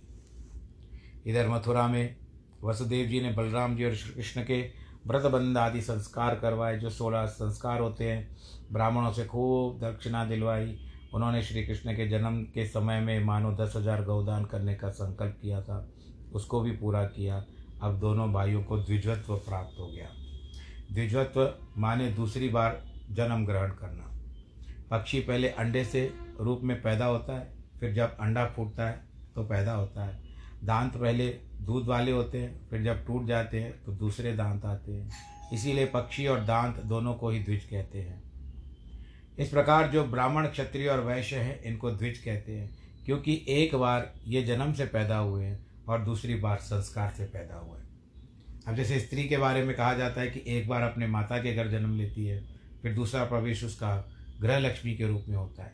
इधर 1.27 1.49
मथुरा 1.49 1.87
में 1.89 2.17
वसुदेव 2.65 3.07
जी 3.07 3.21
ने 3.21 3.33
बलराम 3.33 3.77
जी 3.77 3.85
और 3.85 3.95
श्री 3.95 4.15
कृष्ण 4.15 4.45
के 4.45 4.61
व्रतबंध 5.07 5.59
आदि 5.59 5.81
संस्कार 5.81 6.35
करवाए, 6.35 6.79
जो 6.79 6.91
सोलह 6.91 7.27
संस्कार 7.27 7.81
होते 7.81 8.11
हैं। 8.11 8.37
ब्राह्मणों 8.73 9.13
से 9.13 9.25
खूब 9.25 9.79
दक्षिणा 9.81 10.25
दिलवाई 10.25 10.79
उन्होंने 11.15 11.43
श्री 11.43 11.65
कृष्ण 11.65 11.95
के 11.97 12.07
जन्म 12.09 12.43
के 12.55 12.67
समय 12.67 13.01
में 13.01 13.25
मानो 13.25 13.53
दस 13.57 13.73
हज़ार 13.77 14.03
गौदान 14.05 14.45
करने 14.45 14.75
का 14.75 14.89
संकल्प 14.91 15.39
किया 15.43 15.61
था, 15.63 15.87
उसको 16.33 16.61
भी 16.61 16.71
पूरा 16.73 17.05
किया। 17.07 17.45
अब 17.83 17.99
दोनों 18.01 18.33
भाइयों 18.33 18.63
को 18.65 18.79
द्विजत्व 18.79 19.35
प्राप्त 19.39 19.79
हो 19.81 19.87
गया। 19.89 20.09
द्विजत्व 20.93 21.55
माने 21.79 22.11
दूसरी 22.13 22.49
बार 22.49 22.83
जन्म 23.11 23.45
ग्रहण 23.47 23.71
करना। 23.73 24.11
पक्षी 24.91 25.21
पहले 25.21 25.49
अंडे 25.51 25.85
से 25.85 26.13
रूप 26.41 26.61
में 26.63 26.81
पैदा 26.83 27.07
होता 27.07 27.39
है, 27.39 27.53
फिर 27.81 27.93
जब 27.93 28.17
अंडा 28.21 28.47
फूटता 28.47 28.89
है 28.89 29.03
तो 29.35 29.45
पैदा 29.45 29.73
होता 29.73 30.05
है। 30.05 30.23
दांत 30.65 30.97
पहले 30.97 31.29
दूध 31.61 31.87
वाले 31.87 32.11
होते 32.11 32.39
हैं, 32.39 32.69
फिर 32.69 32.83
जब 32.83 33.05
टूट 33.07 33.27
जाते 33.27 33.61
हैं 33.61 33.73
तो 33.85 33.93
दूसरे 33.95 34.33
दांत 34.33 34.65
आते 34.65 34.93
हैं। 34.93 35.11
इसीलिए 35.53 35.87
पक्षी 35.87 36.27
और 36.27 36.45
दांत 36.45 36.79
दोनों 36.85 37.15
को 37.15 37.31
ही 37.31 37.39
द्विज 37.41 37.65
कहते 37.65 37.99
हैं। 37.99 38.23
इस 39.39 39.49
प्रकार 39.49 39.89
जो 39.89 40.05
ब्राह्मण 40.05 40.47
क्षत्रिय 40.47 40.89
और 40.89 41.01
वैश्य 41.01 41.37
हैं, 41.37 41.63
इनको 41.63 41.91
द्विज 41.91 42.19
कहते 42.19 42.53
हैं, 42.53 42.71
क्योंकि 43.07 43.45
एक 43.49 43.75
बार 43.75 44.13
ये 44.27 44.43
जन्म 44.43 44.73
से 44.73 44.85
पैदा 44.85 45.17
हुए 45.17 45.45
हैं 45.45 45.67
और 45.89 46.05
दूसरी 46.05 46.35
बार 46.35 46.59
संस्कार 46.59 47.11
से 47.11 47.25
पैदा 47.25 47.55
हुए 47.55 47.79
हैं। 47.79 47.89
अब 48.69 48.77
जैसे 48.77 49.01
स्त्री 49.01 49.25
के 49.29 49.37
बारे 49.37 49.63
में 49.63 49.75
कहा 49.77 49.95
जाता 49.95 50.21
है 50.21 50.27
कि 50.27 50.43
एक 50.47 50.69
बार 50.69 50.83
अपने 50.83 51.07
माता 51.07 51.39
के 51.39 51.55
घर 51.55 51.69
जन्म 51.69 51.97
लेती 51.97 52.27
है, 52.27 52.43
फिर 52.83 52.95
दूसरा 52.95 53.25
प्रवेश 53.25 53.65
उसका 53.65 53.97
गृह 54.41 54.59
लक्ष्मी 54.59 54.95
के 54.95 55.07
रूप 55.07 55.25
में 55.29 55.37
होता 55.37 55.65
है। 55.65 55.73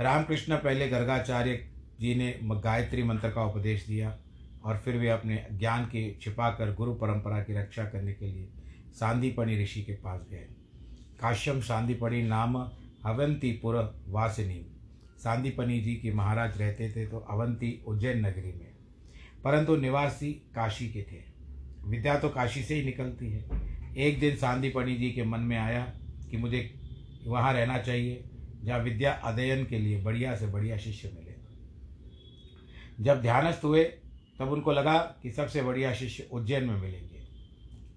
रामकृष्ण 0.00 0.56
पहले 0.56 0.88
गर्गाचार्य 0.88 1.56
जी 2.00 2.14
ने 2.14 2.34
गायत्री 2.42 3.02
मंत्र 3.02 3.30
का 3.30 3.44
उपदेश 3.44 3.86
दिया 3.86 4.16
और 4.64 4.78
फिर 4.78 4.96
वे 4.96 5.08
अपने 5.08 5.46
ज्ञान 5.52 5.84
के 5.84 6.18
छिपाकर 6.22 6.74
गुरु 6.74 6.94
परंपरा 6.94 7.38
की 7.42 7.54
रक्षा 7.54 7.84
करने 7.84 8.12
के 8.12 8.26
लिए 8.26 8.48
सांदीपणी 9.00 9.62
ऋषि 9.62 9.82
के 9.82 9.92
पास 9.92 10.26
गए। 10.30 10.46
काश्यम 11.24 11.60
सांदीपणी 11.60 12.22
नाम 12.22 12.56
अवंतीपुर 13.04 14.02
वासिनी। 14.08 14.76
सांदीपनी 15.18 15.80
जी 15.80 15.94
के 15.94 16.12
महाराज 16.12 16.58
रहते 16.58 16.90
थे 16.90 17.06
तो 17.06 17.18
अवंती 17.18 17.84
उज्जैन 17.86 18.26
नगरी 18.26 18.52
में। 18.52 18.74
परंतु 19.44 19.76
निवासी 19.76 20.32
काशी 20.32 20.88
के 20.88 21.02
थे। 21.02 21.22
विद्या 21.84 22.18
तो 22.18 22.28
काशी 22.28 22.62
से 22.62 22.74
ही 22.74 22.84
निकलती 22.84 23.30
है। 23.30 23.44
एक 23.96 24.20
दिन 24.20 24.36
सांदीपणी 24.36 24.96
जी 24.96 25.10
के 25.10 25.24
मन 25.24 25.40
में 25.40 25.56
आया 25.56 26.00
कि 26.30 26.36
मुझे 26.36 26.74
वहाँ 27.26 27.52
रहना 27.52 27.78
चाहिए, 27.78 28.24
जहाँ 28.62 28.78
विद्या 28.78 29.12
अध्ययन 29.12 29.66
के 29.66 29.78
लिए 29.78 30.02
बढ़िया 30.02 30.36
से 30.36 30.46
बढ़िया 30.46 30.76
शिष्य 30.76 31.12
मिले। 31.14 31.34
जब 33.00 33.22
ध्यानस्थ 33.22 33.64
हुए, 33.64 33.84
तब 34.38 34.48
उनको 34.48 34.72
लगा 34.72 34.98
कि 34.98 35.30
सबसे 35.30 35.62
बढ़िया 35.62 35.94
शिष्य 35.94 36.28
उज्जैन 36.32 36.64
में 36.64 36.80
मिलेंगे। 36.80 37.26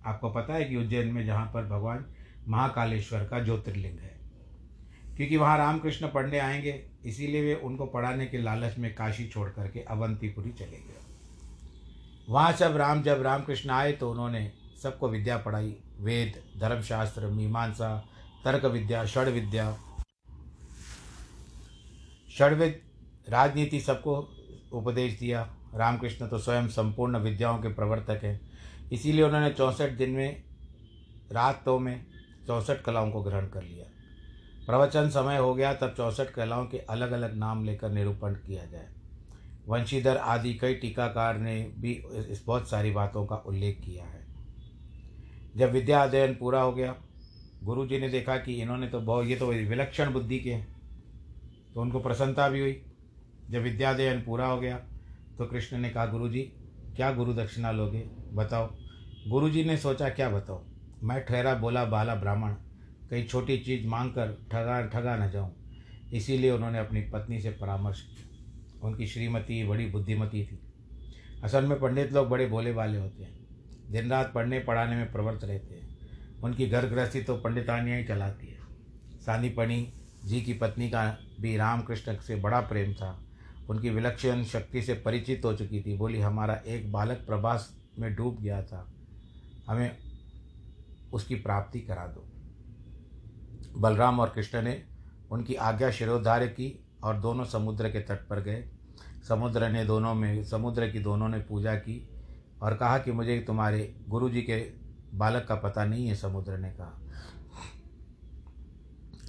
आपको 0.05 0.29
पता 0.29 0.53
है 0.53 0.65
कि 0.65 0.75
उज्जैन 0.75 1.07
में 1.07 1.25
जहाँ 1.25 1.51
पर 1.53 1.65
भगवान 1.65 2.05
महाकालेश्वर 2.47 3.25
का 3.25 3.39
ज्योतिर्लिंग 3.39 3.99
है। 3.99 4.17
क्योंकि 5.15 5.37
वहाँ 5.37 5.57
रामकृष्ण 5.57 6.07
पढ़ने 6.07 6.39
आएँगे, 6.39 6.89
इसीलिए 7.05 7.41
वे 7.41 7.55
उनको 7.55 7.85
पढ़ाने 7.85 8.25
के 8.25 8.37
लालच 8.37 8.77
में 8.77 8.95
काशी 8.95 9.27
छोड़ 9.27 9.49
करके 9.49 9.79
अवंतीपुरी 9.79 10.51
चले 10.51 10.77
गए। 10.77 10.97
वहाँ 12.29 12.53
जब 12.53 12.77
राम, 12.77 13.03
जब 13.03 13.21
रामकृष्ण 13.21 13.69
आए 13.69 13.91
तो 13.91 14.11
उन्होंने 14.11 14.51
सबको 14.83 15.09
विद्या 15.09 15.37
पढ़ाई, 15.37 15.75
वेद, 15.99 16.43
धर्मशास्त्र, 16.59 17.27
मीमांसा, 17.27 18.09
तर्क 18.45 18.65
विद्या, 18.65 19.05
षड 19.05 19.27
विद्या। 19.27 19.77
षडविद 22.37 22.81
राजनीति 23.29 23.79
सबको 23.79 24.33
उपदेश 24.73 25.19
दिया। 25.19 25.53
रामकृष्ण 25.75 26.27
तो 26.27 26.37
स्वयं 26.37 26.67
संपूर्ण 26.67 27.17
विद्याओं 27.17 27.57
के 27.57 27.67
प्रवर्तक 27.67 28.19
हैं। 28.23 28.51
इसीलिए 28.91 29.23
उन्होंने 29.23 29.53
चौंसठ 29.53 29.89
दिन 29.89 30.09
में, 30.09 30.43
रातों 31.31 31.79
में 31.79 32.05
चौंसठ 32.47 32.81
कलाओं 32.81 33.11
को 33.11 33.21
ग्रहण 33.21 33.47
कर 33.47 33.63
लिया। 33.63 33.85
प्रवचन 34.65 35.09
समय 35.09 35.37
हो 35.37 35.53
गया, 35.55 35.73
तब 35.73 35.93
चौंसठ 35.97 36.29
कलाओं 36.29 36.65
के 36.65 36.77
अलग 36.79 37.11
अलग 37.11 37.35
नाम 37.35 37.63
लेकर 37.65 37.89
निरूपण 37.89 38.33
किया 38.35 38.65
जाए। 38.65 38.87
वंशीधर 39.67 40.17
आदि 40.17 40.53
कई 40.53 40.73
टीकाकार 40.73 41.37
ने 41.37 41.55
भी 41.77 41.91
इस 42.29 42.43
बहुत 42.47 42.69
सारी 42.69 42.91
बातों 42.91 43.25
का 43.25 43.35
उल्लेख 43.35 43.81
किया 43.85 44.03
है। 44.03 44.25
जब 45.55 45.71
विद्या 45.71 46.03
अध्ययन 46.03 46.35
पूरा 46.35 46.61
हो 46.61 46.71
गया 46.71 46.95
गुरु 47.63 47.85
जी 47.87 47.99
ने 47.99 48.09
देखा 48.09 48.37
कि 48.37 48.53
इन्होंने 48.53 48.87
तो 48.87 48.99
बहुत 48.99 49.25
ये 49.25 49.35
तो 49.35 49.47
विलक्षण 49.47 50.11
बुद्धि 50.13 50.39
के 50.39 50.53
हैं। 50.53 50.67
तो 51.73 51.81
उनको 51.81 51.99
प्रसन्नता 51.99 52.47
भी 52.49 52.59
हुई। 52.59 52.81
जब 53.49 53.61
विद्याध्ययन 53.61 54.21
पूरा 54.21 54.47
हो 54.47 54.59
गया 54.59 54.77
तो 55.37 55.45
कृष्ण 55.45 55.77
ने 55.77 55.89
कहा 55.89 56.05
गुरु 56.05 56.29
जी 56.29 56.41
क्या 56.95 57.11
गुरु 57.11 57.33
दक्षिणा 57.33 57.71
लोगे? 57.71 57.99
बताओ। 58.33 58.69
गुरु 59.27 59.49
जी 59.49 59.63
ने 59.63 59.77
सोचा, 59.77 60.09
क्या 60.09 60.29
बताओ 60.29 60.63
मैं 61.03 61.25
ठहरा 61.25 61.55
बोला, 61.55 61.85
बाला 61.85 62.15
ब्राह्मण, 62.15 62.51
कहीं 63.09 63.25
छोटी 63.25 63.57
चीज़ 63.57 63.87
मांग 63.87 64.09
कर 64.09 64.47
ठगा 64.51 64.81
ठगा 64.81 65.17
न 65.17 65.31
जाऊँ। 65.31 65.55
इसीलिए 66.13 66.51
उन्होंने 66.51 66.79
अपनी 66.79 67.01
पत्नी 67.01 67.41
से 67.41 67.49
परामर्श 67.49 68.01
किया। 68.01 68.27
उनकी 68.87 69.07
श्रीमती 69.07 69.67
बड़ी 69.67 69.85
बुद्धिमती 69.85 70.45
थी। 70.45 70.59
असल 71.43 71.65
में 71.65 71.79
पंडित 71.79 72.13
लोग 72.13 72.29
बड़े 72.29 72.47
भोले 72.47 72.71
वाले 72.71 72.97
होते 72.97 73.23
हैं। 73.23 73.39
दिन 73.91 74.09
रात 74.09 74.31
पढ़ने 74.33 74.59
पढ़ाने 74.59 74.95
में 74.95 75.11
प्रवृत्त 75.11 75.43
रहते 75.43 75.75
हैं। 75.75 75.97
उनकी 76.43 76.67
घर 76.67 76.85
गृहस्थी 76.85 77.21
तो 77.21 77.37
पंडितानियाँ 77.37 77.97
ही 77.97 78.03
चलाती 78.03 78.47
है। 78.47 78.57
सानीपणी 79.25 79.93
जी 80.25 80.41
की 80.41 80.53
पत्नी 80.53 80.89
का 80.89 81.17
भी 81.41 81.57
रामकृष्ण 81.57 82.15
से 82.15 82.35
बड़ा 82.35 82.61
प्रेम 82.61 82.93
था। 82.93 83.23
उनकी 83.69 83.89
विलक्षण 83.89 84.43
शक्ति 84.43 84.81
से 84.81 84.93
परिचित 84.93 85.41
हो 85.45 85.53
चुकी 85.53 85.81
थी। 85.81 85.97
बोली, 85.97 86.19
हमारा 86.19 86.61
एक 86.67 86.91
बालक 86.91 87.17
प्रभास 87.17 87.77
में 87.99 88.15
डूब 88.15 88.41
गया 88.41 88.63
था। 88.63 88.93
हमें 89.69 89.97
उसकी 91.13 91.35
प्राप्ति 91.35 91.79
करा 91.79 92.07
दो। 92.07 92.27
बलराम 93.79 94.19
और 94.19 94.29
कृष्ण 94.29 94.61
ने 94.61 94.83
उनकी 95.31 95.55
आज्ञा 95.55 95.91
शिरोधार्य 95.91 96.47
की 96.47 96.85
और 97.03 97.17
दोनों 97.17 97.45
समुद्र 97.45 97.89
के 97.89 97.99
तट 97.99 98.27
पर 98.27 98.39
गए। 98.39 98.69
समुद्र 99.27 99.69
ने 99.69 99.85
दोनों 99.85 100.13
में, 100.13 100.43
समुद्र 100.43 100.89
की 100.89 100.99
दोनों 100.99 101.29
ने 101.29 101.39
पूजा 101.39 101.75
की 101.75 102.09
और 102.61 102.75
कहा 102.75 102.97
कि 102.97 103.11
मुझे 103.11 103.39
तुम्हारे 103.39 103.95
गुरु 104.09 104.29
जी 104.29 104.41
के 104.41 104.71
बालक 105.13 105.45
का 105.45 105.55
पता 105.55 105.85
नहीं 105.85 106.07
है, 106.07 106.15
समुद्र 106.15 106.57
ने 106.57 106.69
कहा। 106.69 107.01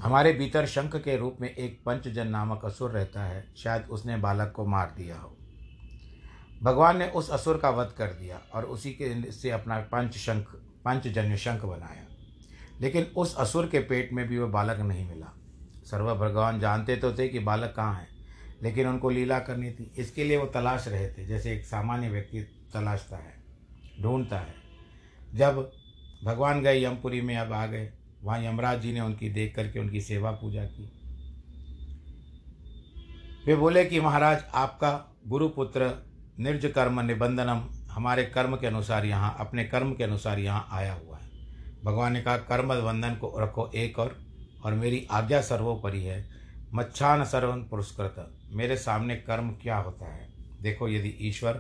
हमारे 0.03 0.33
भीतर 0.33 0.67
शंख 0.67 0.97
के 0.97 1.17
रूप 1.17 1.37
में 1.41 1.55
एक 1.55 1.83
पंचजन 1.87 2.29
नामक 2.29 2.65
असुर 2.65 2.91
रहता 2.91 3.23
है, 3.23 3.55
शायद 3.57 3.83
उसने 3.83 4.17
बालक 4.17 4.53
को 4.57 4.67
मार 4.67 4.95
दिया 4.97 5.19
हो। 5.19 5.37
भगवान 6.63 6.97
ने 6.97 7.09
उस 7.11 7.31
असुर 7.31 7.59
का 7.59 7.71
वध 7.71 7.95
कर 7.99 8.07
दिया 8.07 8.41
और 8.55 8.65
उसी 8.65 8.91
के 8.91 9.33
से 9.33 9.51
अपना 9.51 9.81
पंच 9.81 10.17
शंख 10.17 10.61
पंचजन्य 10.89 11.37
शंख 11.37 11.65
बनाया। 11.65 12.05
लेकिन 12.81 13.03
उस 13.17 13.37
असुर 13.37 13.67
के 13.67 13.79
पेट 13.79 14.13
में 14.13 14.29
भी 14.29 14.39
वह 14.39 14.47
बालक 14.47 14.79
नहीं 14.81 15.09
मिला। 15.09 15.33
सर्व 15.85 16.15
भगवान 16.15 16.61
जानते 16.61 16.97
तो 16.97 17.13
थे 17.13 17.29
कि 17.29 17.39
बालक 17.39 17.75
कहाँ 17.77 17.95
है, 17.95 18.09
लेकिन 18.63 18.87
उनको 18.87 19.11
लीला 19.11 19.39
करनी 19.39 19.71
थी। 19.71 19.93
इसके 19.99 20.25
लिए 20.25 20.37
वो 20.37 20.47
तलाश 20.47 20.89
रहे 20.89 21.09
थे, 21.09 21.27
जैसे 21.27 21.53
एक 21.53 21.65
सामान्य 21.67 22.09
व्यक्ति 22.09 22.41
तलाशता 22.75 23.17
है, 23.17 23.35
ढूंढता 24.03 24.39
है। 24.39 24.55
जब 25.35 25.73
भगवान 26.25 26.63
गए 26.63 26.85
यमपुरी 26.85 27.21
में 27.21 27.37
अब 27.37 27.53
आ 27.53 27.67
गए, 27.67 27.93
वहाँ 28.23 28.43
यमराज 28.43 28.81
जी 28.81 28.93
ने 28.93 29.01
उनकी 29.01 29.29
देख 29.31 29.55
करके 29.57 29.79
उनकी 29.79 30.01
सेवा 30.01 30.31
पूजा 30.31 30.65
की। 30.65 30.93
वे 33.47 33.57
बोले 33.57 33.85
कि, 33.85 34.01
महाराज, 34.01 34.45
आपका 34.55 35.19
गुरुपुत्र 35.27 36.07
निर्ज 36.41 36.67
कर्म 36.67 37.01
निबंधनम 37.01 37.78
हमारे 37.99 38.25
कर्म 38.25 38.57
के 38.57 38.67
अनुसार 38.67 39.05
यहाँ, 39.05 39.37
अपने 39.41 39.65
कर्म 39.65 39.95
के 39.95 40.05
अनुसार 40.05 40.39
यहाँ 40.39 40.69
आया 40.71 40.93
हुआ 40.93 41.17
है। 41.17 41.31
भगवान 41.85 42.13
ने 42.13 42.21
कहा, 42.21 42.37
कर्म 42.37 42.69
बंधन 42.69 43.15
को 43.15 43.39
रखो 43.39 43.71
एक 43.75 43.99
और 43.99 44.19
और 44.65 44.75
मेरी 44.75 45.09
आज्ञा 45.11 45.41
सर्वोपरि 45.41 46.03
है। 46.03 46.29
मच्छान 46.75 47.25
सर्वन 47.25 47.63
पुरस्कृत। 47.63 48.39
मेरे 48.53 48.77
सामने 48.77 49.17
कर्म 49.17 49.51
क्या 49.51 49.77
होता 49.77 50.07
है? 50.07 50.29
देखो, 50.63 50.89
यदि 50.89 51.09
ईश्वर 51.09 51.53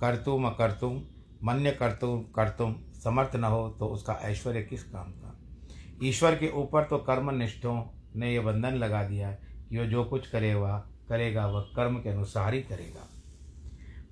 कर्तुम 0.00 0.44
अकर्तुम, 0.44 1.02
मन्य 1.44 1.70
कर्तुम 1.70 2.22
कर्तुम, 2.22 2.76
समर्थ 3.04 3.36
न 3.36 3.44
हो 3.44 3.76
तो 3.78 3.86
उसका 3.86 4.12
ऐश्वर्य 4.12 4.62
किस 4.62 4.84
काम 4.84 5.10
का? 5.10 5.38
ईश्वर 6.02 6.34
के 6.34 6.50
ऊपर 6.50 6.84
तो 6.84 6.98
कर्मनिष्ठों 6.98 7.84
ने 8.16 8.34
यह 8.34 8.42
बंधन 8.42 8.74
लगा 8.74 9.04
दिया 9.04 9.32
कि 9.32 9.78
वह 9.78 9.86
जो 9.86 10.04
कुछ 10.04 10.28
करेगा 10.28 10.86
करेगा, 11.08 11.46
वह 11.46 11.60
कर्म 11.60 11.96
के 11.96 12.08
अनुसार 12.08 12.54
ही 12.54 12.62
करेगा। 12.62 13.06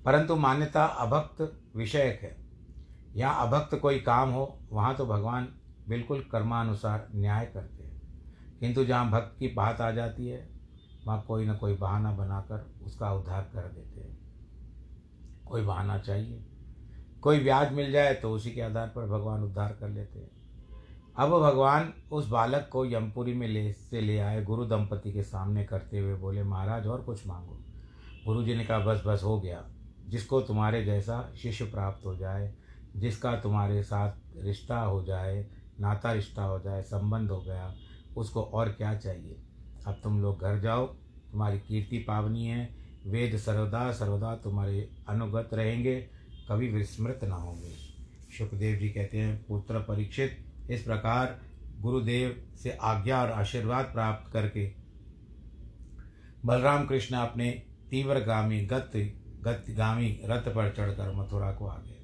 परंतु 0.05 0.35
मान्यता 0.35 0.85
अभक्त 0.85 1.61
विषयक 1.79 2.19
है। 2.21 2.37
यहाँ 3.15 3.47
अभक्त 3.47 3.75
कोई 3.75 3.99
काम 3.99 4.29
हो, 4.29 4.59
वहाँ 4.71 4.95
तो 4.95 5.05
भगवान 5.05 5.47
बिल्कुल 5.89 6.19
कर्मानुसार 6.31 7.07
न्याय 7.15 7.45
करते 7.45 7.83
हैं। 7.83 8.01
किंतु 8.59 8.85
जहाँ 8.85 9.11
भक्त 9.11 9.35
की 9.39 9.47
बात 9.47 9.81
आ 9.81 9.91
जाती 9.91 10.27
है, 10.27 10.49
वहाँ 11.05 11.23
कोई 11.27 11.45
ना 11.45 11.53
कोई 11.53 11.75
बहाना 11.75 12.11
बनाकर 12.11 12.75
उसका 12.85 13.13
उद्धार 13.13 13.41
कर 13.41 13.61
देते 13.61 14.01
हैं। 14.01 14.19
कोई 15.45 15.61
बहाना 15.61 15.97
चाहिए। 15.97 16.45
कोई 17.21 17.39
ब्याज 17.39 17.73
मिल 17.73 17.91
जाए 17.91 18.13
तो 18.13 18.31
उसी 18.31 18.51
के 18.51 18.61
आधार 18.61 18.87
पर 18.87 19.05
भगवान 19.05 19.43
उद्धार 19.43 19.73
कर 19.73 19.89
लेते 19.89 20.19
हैं। 20.19 20.31
अब 21.17 21.29
भगवान 21.29 21.93
उस 22.11 22.29
बालक 22.29 22.69
को 22.71 22.85
यमपुरी 22.85 23.33
में 23.33 23.47
ले, 23.47 23.73
से 23.73 24.01
ले 24.01 24.19
आए, 24.19 24.43
गुरु 24.43 24.65
दंपति 24.65 25.13
के 25.13 25.23
सामने 25.23 25.63
करते 25.65 25.99
हुए 25.99 26.15
बोले, 26.15 26.43
महाराज, 26.43 26.87
और 26.87 27.01
कुछ 27.01 27.27
मांगो। 27.27 27.61
गुरु 28.25 28.43
जी 28.43 28.55
ने 28.55 28.65
कहा, 28.65 28.79
बस 28.79 29.03
बस, 29.07 29.21
हो 29.23 29.41
गया। 29.41 29.65
जिसको 30.09 30.41
तुम्हारे 30.41 30.85
जैसा 30.85 31.33
शिष्य 31.41 31.65
प्राप्त 31.65 32.05
हो 32.05 32.15
जाए, 32.15 32.53
जिसका 32.95 33.35
तुम्हारे 33.35 33.83
साथ 33.83 34.11
रिश्ता 34.37 34.79
हो 34.79 35.03
जाए, 35.03 35.47
नाता 35.79 36.11
रिश्ता 36.11 36.43
हो 36.43 36.59
जाए, 36.59 36.81
संबंध 36.81 37.29
हो 37.29 37.41
गया, 37.41 37.75
उसको 38.17 38.41
और 38.43 38.69
क्या 38.69 38.95
चाहिए? 38.95 39.37
अब 39.87 39.99
तुम 40.03 40.21
लोग 40.21 40.41
घर 40.41 40.59
जाओ, 40.59 40.87
तुम्हारी 41.31 41.59
कीर्ति 41.59 41.97
पावनी 41.97 42.45
है। 42.45 42.75
वेद 43.07 43.37
सर्वदा 43.37 43.91
सर्वदा 43.91 44.35
तुम्हारे 44.35 44.89
अनुगत 45.07 45.49
रहेंगे, 45.53 46.09
कभी 46.49 46.67
विस्मृत 46.67 47.19
ना 47.23 47.35
होंगे। 47.35 47.71
सुखदेव 48.37 48.79
जी 48.79 48.89
कहते 48.89 49.17
हैं, 49.17 49.45
पुत्र 49.45 49.79
परीक्षित, 49.79 50.45
इस 50.69 50.83
प्रकार 50.83 51.41
गुरुदेव 51.79 52.47
से 52.63 52.71
आज्ञा 52.71 53.21
और 53.21 53.31
आशीर्वाद 53.31 53.85
प्राप्त 53.85 54.33
करके 54.33 54.71
बलराम 56.45 56.85
कृष्ण 56.85 57.15
अपने 57.15 57.63
तीव्रगामी 57.89 58.65
गत 58.65 58.91
गतिगामी 59.41 60.21
रथ 60.25 60.41
पर 60.41 60.73
चढ़कर 60.77 61.13
मथुरा 61.15 61.51
को 61.51 61.67
आ 61.67 61.77
गए। 61.77 61.99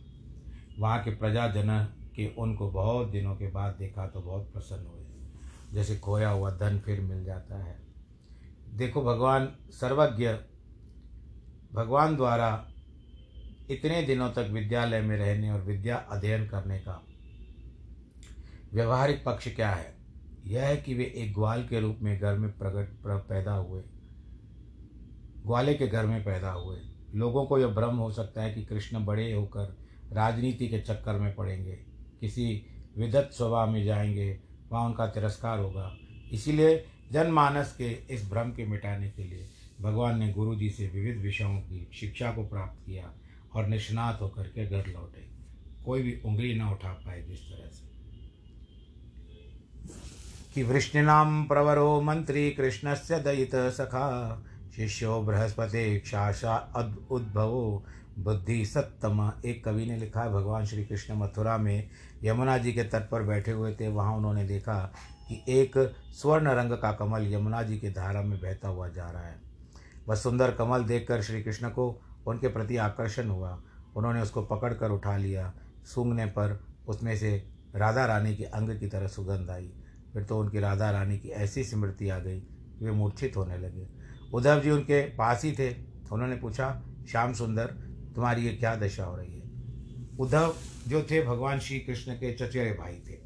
वहाँ 0.79 1.03
के 1.03 1.11
प्रजाजन 1.11 1.93
के 2.15 2.35
उनको 2.37 2.71
बहुत 2.71 3.07
दिनों 3.07 3.35
के 3.35 3.47
बाद 3.47 3.75
देखा 3.79 4.07
तो 4.07 4.21
बहुत 4.21 4.53
प्रसन्न 4.53 4.85
हुए। 4.85 5.05
जैसे 5.73 5.97
खोया 5.97 6.29
हुआ 6.29 6.51
धन 6.51 6.79
फिर 6.79 7.01
मिल 7.01 7.25
जाता 7.25 7.63
है। 7.63 7.79
देखो 8.73 9.01
भगवान, 9.01 9.55
सर्वज्ञ, 9.71 10.29
भगवान 11.73 12.15
द्वारा 12.15 12.67
इतने 13.69 14.03
दिनों 14.03 14.31
तक 14.31 14.47
विद्यालय 14.51 15.01
में 15.01 15.17
रहने 15.17 15.51
और 15.51 15.61
विद्या 15.61 15.95
अध्ययन 15.95 16.47
करने 16.47 16.79
का 16.79 17.03
व्यवहारिक 18.73 19.23
पक्ष 19.25 19.55
क्या 19.55 19.69
है? 19.69 19.95
यह 20.45 20.63
है 20.63 20.77
कि 20.77 20.93
वे 20.93 21.03
एक 21.03 21.33
ग्वाल 21.33 21.67
के 21.67 21.79
रूप 21.79 21.97
में 22.01 22.19
घर 22.19 22.37
में 22.37 22.57
प्रकट 22.57 23.29
पैदा 23.29 23.53
हुए। 23.53 23.81
ग्वाले 25.45 25.73
के 25.73 25.87
घर 25.87 26.05
में 26.05 26.23
पैदा 26.23 26.51
हुए। 26.51 26.77
लोगों 27.15 27.45
को 27.45 27.59
यह 27.59 27.67
भ्रम 27.67 27.95
हो 27.95 28.11
सकता 28.11 28.41
है 28.41 28.53
कि 28.53 28.65
कृष्ण 28.65 29.05
बड़े 29.05 29.33
होकर 29.33 29.77
राजनीति 30.13 30.67
के 30.67 30.79
चक्कर 30.79 31.19
में 31.19 31.35
पड़ेंगे। 31.35 31.75
किसी 32.21 32.65
विदत 32.97 33.29
स्वभाव 33.33 33.71
में 33.71 33.85
जाएँगे, 33.85 34.39
वहाँ 34.71 34.85
उनका 34.85 35.07
तिरस्कार 35.07 35.59
होगा। 35.59 35.97
इसीलिए 36.31 36.85
जनमानस 37.11 37.75
के 37.81 37.91
इस 38.13 38.29
भ्रम 38.29 38.51
के 38.51 38.65
मिटाने 38.65 39.09
के 39.09 39.23
लिए 39.23 39.47
भगवान 39.81 40.19
ने 40.19 40.33
गुरु 40.33 40.55
जी 40.55 40.69
से 40.69 40.87
विविध 40.87 41.17
विषयों 41.17 41.59
की 41.59 41.89
शिक्षा 41.93 42.31
को 42.31 42.47
प्राप्त 42.47 42.85
किया 42.85 43.13
और 43.53 43.67
निष्णात 43.67 44.21
होकर 44.21 44.43
के 44.43 44.65
घर 44.65 44.87
लौटे। 44.87 45.29
कोई 45.85 46.01
भी 46.01 46.21
उंगली 46.25 46.59
न 46.59 46.61
उठा 46.61 46.93
पाए 46.93 47.21
जिस 47.21 47.39
तरह 47.39 47.69
से। 47.69 47.95
कि 50.53 50.63
वृष्णिनाम 50.63 51.43
प्रवरो 51.43 52.01
मंत्री 52.01 52.51
कृष्णस्य 52.51 53.19
दयित 53.19 53.55
सखा। 53.55 54.43
शिष्यो 54.75 55.21
बृहस्पति 55.21 55.99
क्षाशा 55.99 56.55
उद्भवो 57.11 57.83
बुद्धि 58.19 58.65
सत्तम। 58.65 59.31
एक 59.45 59.63
कवि 59.65 59.85
ने 59.85 59.97
लिखा 59.97 60.27
भगवान 60.29 60.65
श्री 60.65 60.83
कृष्ण 60.85 61.13
मथुरा 61.13 61.57
में 61.57 61.89
यमुना 62.23 62.57
जी 62.57 62.73
के 62.73 62.83
तट 62.83 63.09
पर 63.09 63.23
बैठे 63.23 63.51
हुए 63.51 63.73
थे। 63.73 63.87
वहाँ 63.87 64.15
उन्होंने 64.17 64.43
देखा 64.43 64.77
कि 65.29 65.41
एक 65.49 65.77
स्वर्ण 66.11 66.47
रंग 66.49 66.71
का 66.71 66.91
कमल 66.91 67.33
यमुना 67.33 67.61
जी 67.63 67.77
की 67.77 67.89
धारा 67.89 68.21
में 68.21 68.37
बहता 68.39 68.67
हुआ 68.67 68.87
जा 68.89 69.09
रहा 69.11 69.23
है। 69.23 69.39
वह 70.07 70.15
सुंदर 70.15 70.51
कमल 70.51 70.83
देखकर 70.83 71.21
श्री 71.21 71.43
कृष्ण 71.43 71.69
को 71.69 71.89
उनके 72.27 72.47
प्रति 72.47 72.77
आकर्षण 72.77 73.29
हुआ। 73.29 73.61
उन्होंने 73.95 74.21
उसको 74.21 74.41
पकड़ 74.43 74.73
कर 74.73 74.91
उठा 74.91 75.17
लिया। 75.17 75.53
सूंघने 75.85 76.25
पर 76.25 76.59
उसमें 76.87 77.15
से 77.17 77.37
राधा 77.75 78.05
रानी 78.05 78.35
के 78.35 78.43
अंग 78.43 78.79
की 78.79 78.87
तरह 78.87 79.07
सुगंध 79.07 79.49
आई। 79.49 79.71
फिर 80.13 80.23
तो 80.23 80.39
उनकी 80.39 80.59
राधा 80.59 80.89
रानी 80.91 81.17
की 81.17 81.29
ऐसी 81.29 81.63
स्मृति 81.63 82.09
आ 82.09 82.19
गई 82.19 82.39
कि 82.39 82.85
वे 82.85 82.91
मूर्छित 82.91 83.37
होने 83.37 83.57
लगे। 83.57 83.87
उद्धव 84.35 84.61
जी 84.61 84.69
उनके 84.69 85.05
पास 85.05 85.43
ही 85.45 85.51
थे 85.51 85.75
उन्होंने 86.11 86.35
पूछा, 86.35 86.85
श्याम 87.09 87.33
सुंदर, 87.33 87.67
तुम्हारी 88.15 88.45
ये 88.45 88.53
क्या 88.53 88.75
दशा 88.75 89.03
हो 89.03 89.17
रही 89.17 89.39
है? 89.39 89.43
उद्धव 90.19 90.55
जो 90.87 91.07
थे, 91.11 91.23
भगवान 91.23 91.59
श्री 91.59 91.79
कृष्ण 91.79 92.13
के 92.13 92.33
चचेरे 92.33 92.73
भाई 92.73 92.93
थे। 92.93 93.17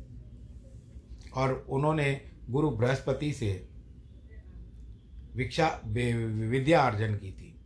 और 1.33 1.65
उन्होंने 1.69 2.21
गुरु 2.49 2.69
बृहस्पति 2.69 3.33
से 3.33 3.69
विक्षा 5.35 5.81
विद्या 5.85 6.81
अर्जन 6.81 7.15
की 7.15 7.31
थी। 7.31 7.61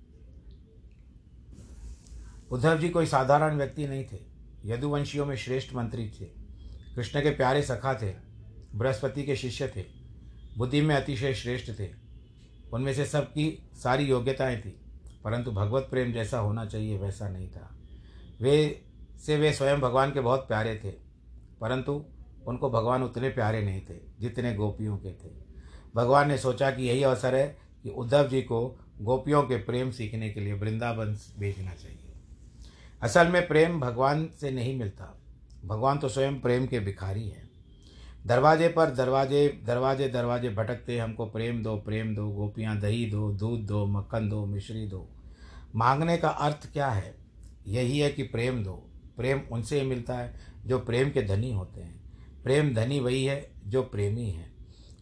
उद्धव 2.51 2.79
जी 2.79 2.89
कोई 2.89 3.06
साधारण 3.06 3.58
व्यक्ति 3.58 3.88
नहीं 3.88 4.06
थे। 4.06 4.19
यदुवंशियों 4.65 5.25
में 5.25 5.36
श्रेष्ठ 5.36 5.75
मंत्री 5.75 6.10
थे। 6.10 6.25
कृष्ण 6.95 7.21
के 7.21 7.29
प्यारे 7.29 7.62
सखा 7.62 7.93
थे। 7.93 8.13
बृहस्पति 8.75 9.23
के 9.23 9.36
शिष्य 9.36 9.67
थे। 9.75 9.86
बुद्धि 10.58 10.82
में 10.82 10.95
अतिशय 10.95 11.34
श्रेष्ठ 11.34 11.71
थे। 11.79 12.02
उनमें 12.73 12.93
से 12.93 13.05
सबकी 13.05 13.71
सारी 13.73 14.03
योग्यताएँ 14.03 14.62
थी, 14.62 14.69
परंतु 15.23 15.51
भगवत 15.51 15.88
प्रेम 15.91 16.12
जैसा 16.13 16.39
होना 16.39 16.65
चाहिए 16.65 16.97
वैसा 16.97 17.29
नहीं 17.29 17.47
था। 17.49 17.69
वे 18.41 18.83
से 19.25 19.38
वे 19.38 19.53
स्वयं 19.53 19.81
भगवान 19.81 20.12
के 20.12 20.19
बहुत 20.19 20.47
प्यारे 20.47 20.75
थे, 20.83 20.91
परंतु 21.62 22.05
उनको 22.47 22.69
भगवान 22.69 23.03
उतने 23.03 23.29
प्यारे 23.29 23.62
नहीं 23.62 23.81
थे 23.81 23.99
जितने 24.19 24.55
गोपियों 24.55 24.97
के 24.97 25.12
थे। 25.13 25.31
भगवान 25.95 26.27
ने 26.27 26.38
सोचा 26.38 26.71
कि 26.71 26.83
यही 26.83 27.03
अवसर 27.03 27.36
है 27.36 27.57
कि 27.83 27.89
उद्धव 27.89 28.27
जी 28.27 28.41
को 28.41 28.79
गोपियों 29.01 29.43
के 29.43 29.57
प्रेम 29.57 29.91
सीखने 29.91 30.29
के 30.29 30.39
लिए 30.39 30.53
वृंदावन 30.53 31.17
भेजना 31.39 31.73
चाहिए। 31.73 32.13
असल 33.01 33.27
में 33.27 33.47
प्रेम 33.47 33.79
भगवान 33.79 34.29
से 34.41 34.51
नहीं 34.51 34.77
मिलता। 34.79 35.19
भगवान 35.65 35.97
तो 35.97 36.09
स्वयं 36.09 36.39
प्रेम 36.41 36.67
के 36.67 36.79
भिखारी 36.79 37.27
हैं। 37.29 37.49
दरवाजे 38.27 38.67
पर 38.67 38.89
दरवाजे 38.89 39.62
दरवाजे 39.65 40.09
दरवाजे 40.09 40.49
भटकते 40.49 40.99
हमको 40.99 41.25
प्रेम 41.25 41.63
दो 41.63 41.77
प्रेम 41.77 42.15
दो, 42.15 42.29
गोपियाँ 42.29 42.79
दही 42.79 43.05
दो, 43.05 43.31
दूध 43.31 43.59
दो, 43.59 43.86
मक्खन 43.86 44.29
दो, 44.29 44.45
मिश्री 44.45 44.88
दो। 44.88 45.09
मांगने 45.75 46.17
का 46.17 46.29
अर्थ 46.29 46.73
क्या 46.73 46.89
है? 46.89 47.15
यही 47.67 47.99
है 47.99 48.09
कि 48.09 48.23
प्रेम 48.23 48.63
दो। 48.63 48.89
प्रेम 49.17 49.41
उनसे 49.51 49.81
ही 49.81 49.88
मिलता 49.88 50.15
है 50.15 50.33
जो 50.65 50.79
प्रेम 50.79 51.09
के 51.09 51.21
धनी 51.21 51.53
होते 51.53 51.81
हैं। 51.81 52.03
प्रेम 52.43 52.73
धनी 52.73 52.99
वही 52.99 53.25
है 53.25 53.51
जो 53.67 53.83
प्रेमी 53.83 54.29
है। 54.29 54.51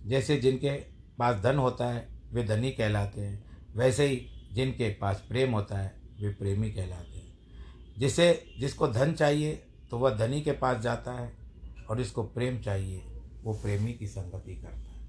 जैसे 0.06 0.38
जिनके 0.38 0.72
पास 1.18 1.42
धन 1.42 1.56
होता 1.56 1.86
है, 1.86 2.08
वे 2.32 2.44
धनी 2.44 2.72
कहलाते 2.72 3.22
हैं। 3.22 3.44
वैसे 3.76 4.06
ही 4.06 4.28
जिनके 4.54 4.90
पास 4.90 5.26
प्रेम 5.30 5.52
होता 5.52 5.78
है, 5.78 5.96
वे 6.22 6.30
प्रेमी 6.30 6.72
कहलाते 6.72 7.18
हैं। 7.18 7.38
जिसे, 7.98 8.46
जिसको 8.60 8.88
धन 8.88 9.14
चाहिए 9.14 9.64
तो 9.92 9.98
वह 9.98 10.10
धनी 10.10 10.42
के 10.42 10.52
पास 10.52 10.78
जाता 10.78 11.12
है 11.12 11.34
और 11.90 11.98
जिसको 11.98 12.24
प्रेम 12.24 12.60
चाहिए 12.60 13.04
वो 13.44 13.54
प्रेमी 13.54 13.94
की 13.94 14.08
संगति 14.08 14.56
करता 14.56 14.92
है। 14.92 15.02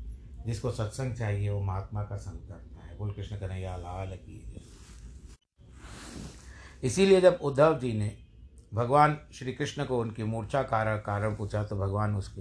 जिसको 0.47 0.71
सत्संग 0.71 1.14
चाहिए, 1.14 1.51
वो 1.51 1.61
महात्मा 1.61 2.03
का 2.03 2.16
संग 2.16 2.49
करता 2.49 2.87
है। 2.87 2.99
बोल 2.99 3.12
कृष्ण 3.12 3.37
कन्हैया, 3.37 3.77
लाल 3.77 4.16
की 4.16 4.62
इसीलिए 6.83 7.21
जब 7.21 7.38
उद्धव 7.42 7.79
जी 7.79 7.92
ने 7.92 8.16
भगवान 8.75 9.18
श्री 9.33 9.53
कृष्ण 9.53 9.85
को 9.85 10.01
उनकी 10.01 10.25
मूर्छा 10.25 10.62
कारण 10.62 10.97
कारण 10.97 11.37
पूछा 11.37 11.64
तो 11.64 11.77
भगवान 11.77 12.14
उसके 12.14 12.40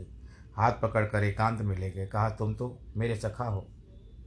हाथ 0.56 0.72
पकड़कर 0.72 1.24
एकांत 1.24 1.62
में 1.62 1.78
ले 1.78 1.92
गए। 1.92 2.06
कहा, 2.06 2.30
तुम 2.30 2.54
तो 2.54 2.80
मेरे 2.98 3.16
सखा 3.16 3.44
हो। 3.44 3.68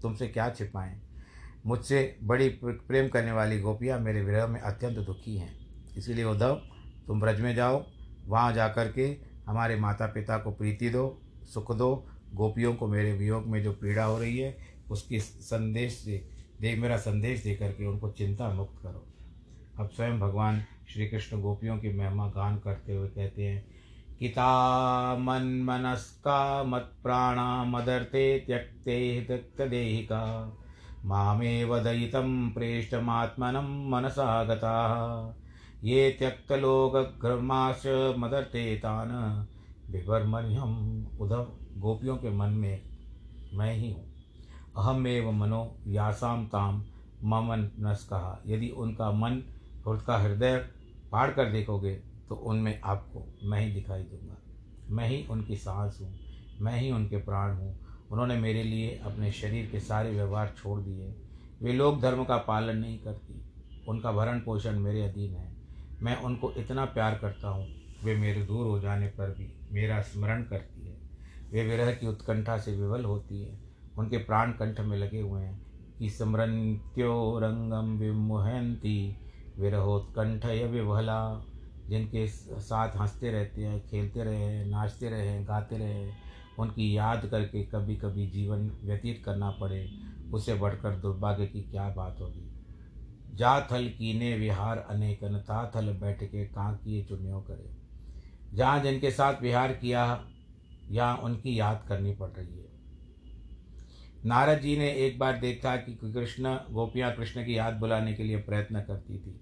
तुमसे 0.03 0.29
क्या 0.29 0.51
छिपाएँ? 0.51 1.03
मुझसे 1.67 2.19
बड़ी 2.23 2.49
प्रेम 2.65 3.09
करने 3.09 3.33
वाली 3.33 3.61
गोपियाँ 3.61 3.99
मेरे 3.99 4.23
विरह 4.23 4.47
में 4.47 4.61
अत्यंत 4.61 4.99
दुखी 4.99 5.37
हैं। 5.37 5.85
इसीलिए 5.97 6.25
उद्धव, 6.25 6.55
तुम 7.07 7.21
ब्रज 7.21 7.41
में 7.41 7.55
जाओ। 7.55 7.87
वहाँ 8.27 8.53
जा 8.53 8.69
कर 8.69 8.93
के 8.93 9.19
हमारे 9.49 9.77
माता 9.77 10.07
पिता 10.07 10.39
को 10.39 10.51
प्रीति 10.51 10.91
दो। 10.91 11.24
सुख 11.45 11.73
दो 11.77 11.95
गोपियों 12.35 12.75
को 12.75 12.87
मेरे 12.89 13.13
वियोग 13.13 13.47
में 13.47 13.63
जो 13.63 13.73
पीड़ा 13.73 14.05
हो 14.05 14.19
रही 14.19 14.39
है, 14.39 14.57
उसकी 14.91 15.21
संदेश 15.21 16.03
दे 16.07 16.17
दे, 16.61 16.75
मेरा 16.77 16.97
संदेश 16.97 17.43
दे 17.43 17.55
करके 17.55 17.87
उनको 17.87 18.11
चिंता 18.11 18.49
मुक्त 18.51 18.83
करो। 18.83 19.07
अब 19.79 19.89
स्वयं 19.91 20.19
भगवान 20.21 20.63
श्री 20.89 21.07
कृष्ण 21.09 21.41
गोपियों 21.41 21.79
की 21.79 21.93
महिमा 21.99 22.27
गान 22.29 22.59
करते 22.59 22.95
हुए 22.95 23.09
कहते 23.09 23.45
हैं, 23.45 23.65
किता 24.19 25.17
मन 25.19 25.47
मनस्का 25.65 26.65
मत 26.65 26.91
प्राणा 27.03 27.65
मदर्ते 27.65 28.39
त्यक्ते 28.47 29.25
त्यक्तदेहिका 29.29 30.23
मामेव 31.05 31.79
दयितं 31.79 32.51
प्रेष्ठमात्मनं 32.51 33.91
मनसा 33.91 34.45
गताः। 34.45 35.87
ये 35.87 36.11
त्यक्तलोकघ्रमाश 36.19 37.83
मदर्ते 38.19 38.75
तान 38.77 39.11
विवर्मण्यम 39.95 40.73
उधव 41.21 41.47
गोपियों 41.79 42.17
के 42.17 42.31
मन 42.31 42.51
में 42.53 42.83
मैं 43.55 43.75
ही 43.75 43.93
हूँ। 43.93 44.05
अहमेव 44.79 45.31
मनो 45.33 45.77
यासाम 45.87 46.47
ताम, 46.47 46.83
ममन 47.25 47.71
नस 47.81 48.05
कहा। 48.05 48.39
यदि 48.47 48.69
उनका 48.69 49.11
मन 49.13 49.43
उनका 49.87 50.17
हृदय 50.19 50.59
फाड़ 51.11 51.31
कर 51.31 51.51
देखोगे 51.53 51.95
तो 52.29 52.35
उनमें 52.35 52.81
आपको 52.81 53.25
मैं 53.45 53.61
ही 53.61 53.73
दिखाई 53.73 54.03
दूँगा। 54.03 54.37
मैं 54.91 55.09
ही 55.09 55.25
उनकी 55.31 55.57
सांस 55.57 55.99
हूँ, 56.01 56.13
मैं 56.61 56.79
ही 56.81 56.91
उनके 56.93 57.17
प्राण 57.17 57.57
हूँ। 57.57 57.75
उन्होंने 58.11 58.37
मेरे 58.37 58.63
लिए 58.63 58.99
अपने 59.05 59.31
शरीर 59.33 59.69
के 59.71 59.81
सारे 59.81 60.11
व्यवहार 60.11 60.53
छोड़ 60.59 60.81
दिए। 60.81 61.15
वे 61.63 61.73
लोग 61.73 62.01
धर्म 62.01 62.25
का 62.25 62.37
पालन 62.39 62.79
नहीं 62.79 62.99
करती। 62.99 63.41
उनका 63.89 64.13
भरण 64.13 64.41
पोषण 64.41 64.79
मेरे 64.79 65.03
अधीन 65.03 65.35
है। 65.35 65.53
मैं 66.03 66.17
उनको 66.23 66.53
इतना 66.53 66.85
प्यार 66.85 67.19
करता 67.19 67.49
हूँ 67.49 67.67
वे 68.05 68.17
मेरे 68.17 68.43
दूर 68.43 68.67
हो 68.67 68.81
जाने 68.81 69.07
पर 69.07 69.31
भी 69.31 69.61
मेरा 69.73 70.01
स्मरण 70.01 70.43
करती 70.43 70.87
है। 70.87 70.99
वे 71.53 71.65
विरह 71.65 71.93
की 71.93 72.07
उत्कंठा 72.07 72.59
से 72.59 72.77
विवल 72.77 73.05
होती 73.05 73.43
है। 73.43 73.59
उनके 73.99 74.17
प्राण 74.17 74.51
कंठ 74.51 74.81
में 74.81 74.99
लगे 74.99 75.21
हुए 75.21 75.43
हैं। 75.43 75.65
कि 75.99 76.11
स्मरंत्यो 76.11 77.39
रंगम 77.39 77.99
विमुहंती 77.99 79.17
विरहोत्कंठ 79.59 80.47
विवला 80.47 81.47
जिनके 81.89 82.27
साथ 82.29 82.97
हँसते 82.97 83.31
रहते 83.31 83.65
हैं, 83.65 83.87
खेलते 83.87 84.25
रहे 84.25 84.43
हैं, 84.43 84.67
नाचते 84.67 85.11
रहे 85.11 85.29
हैं, 85.29 85.45
गाते 85.45 85.79
रहे 85.79 86.13
उनकी 86.59 86.97
याद 86.97 87.27
करके 87.27 87.65
कभी 87.65 87.97
कभी 87.97 88.27
जीवन 88.27 88.73
व्यतीत 88.85 89.23
करना 89.25 89.51
पड़े। 89.51 89.91
उससे 90.33 90.55
बढ़कर 90.55 90.97
दुर्भाग्य 90.97 91.47
की 91.47 91.63
क्या 91.63 91.89
बात 91.89 92.17
होगी? 92.21 92.53
जा 93.35 93.61
थल 93.61 93.89
कीने 93.89 94.37
विहार 94.37 94.79
अनेकन 94.79 95.39
ता 95.39 95.73
थल 95.77 95.93
बैठ 95.93 96.25
के 96.25 96.47
कहाँ 96.47 96.77
किए 96.77 97.05
चुनियों 97.05 97.41
करे। 97.41 97.84
जहाँ 98.55 98.83
जिनके 98.83 99.11
साथ 99.11 99.43
विहार 99.43 99.73
किया 99.73 100.25
यहाँ 100.91 101.17
उनकी 101.17 101.61
याद 101.61 101.85
करनी 101.89 102.15
पड़ 102.15 102.31
रही 102.31 102.59
है। 102.59 102.75
नारद 104.27 104.59
जी 104.59 104.77
ने 104.77 104.91
एक 104.91 105.19
बार 105.19 105.39
देखा 105.39 105.77
कि 105.77 105.95
कृष्ण 105.95 106.59
गोपियाँ 106.71 107.17
कृष्ण 107.17 107.45
की 107.45 107.59
याद 107.59 107.75
बुलाने 107.75 108.15
के 108.15 108.23
लिए 108.23 108.37
प्रयत्न 108.37 108.81
करती 108.81 109.19
थी। 109.19 109.41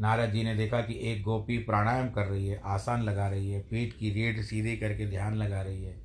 नारद 0.00 0.30
जी 0.30 0.42
ने 0.42 0.54
देखा 0.54 0.80
कि 0.80 1.10
एक 1.10 1.22
गोपी 1.22 1.58
प्राणायाम 1.58 2.10
कर 2.10 2.26
रही 2.26 2.46
है, 2.46 2.60
आसान 2.64 3.02
लगा 3.02 3.28
रही 3.28 3.50
है, 3.50 3.60
पीठ 3.60 3.92
की 3.92 4.10
रीढ़ 4.10 4.42
सीधी 4.42 4.76
करके 4.76 5.06
ध्यान 5.06 5.34
लगा 5.34 5.62
रही 5.62 5.82
है। 5.82 6.00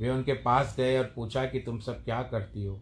वे 0.00 0.10
उनके 0.10 0.32
पास 0.32 0.74
गए 0.76 0.98
और 0.98 1.04
पूछा 1.04 1.46
कि 1.46 1.60
तुम 1.60 1.78
सब 1.78 2.04
क्या 2.04 2.22
करती 2.22 2.64
हो? 2.64 2.80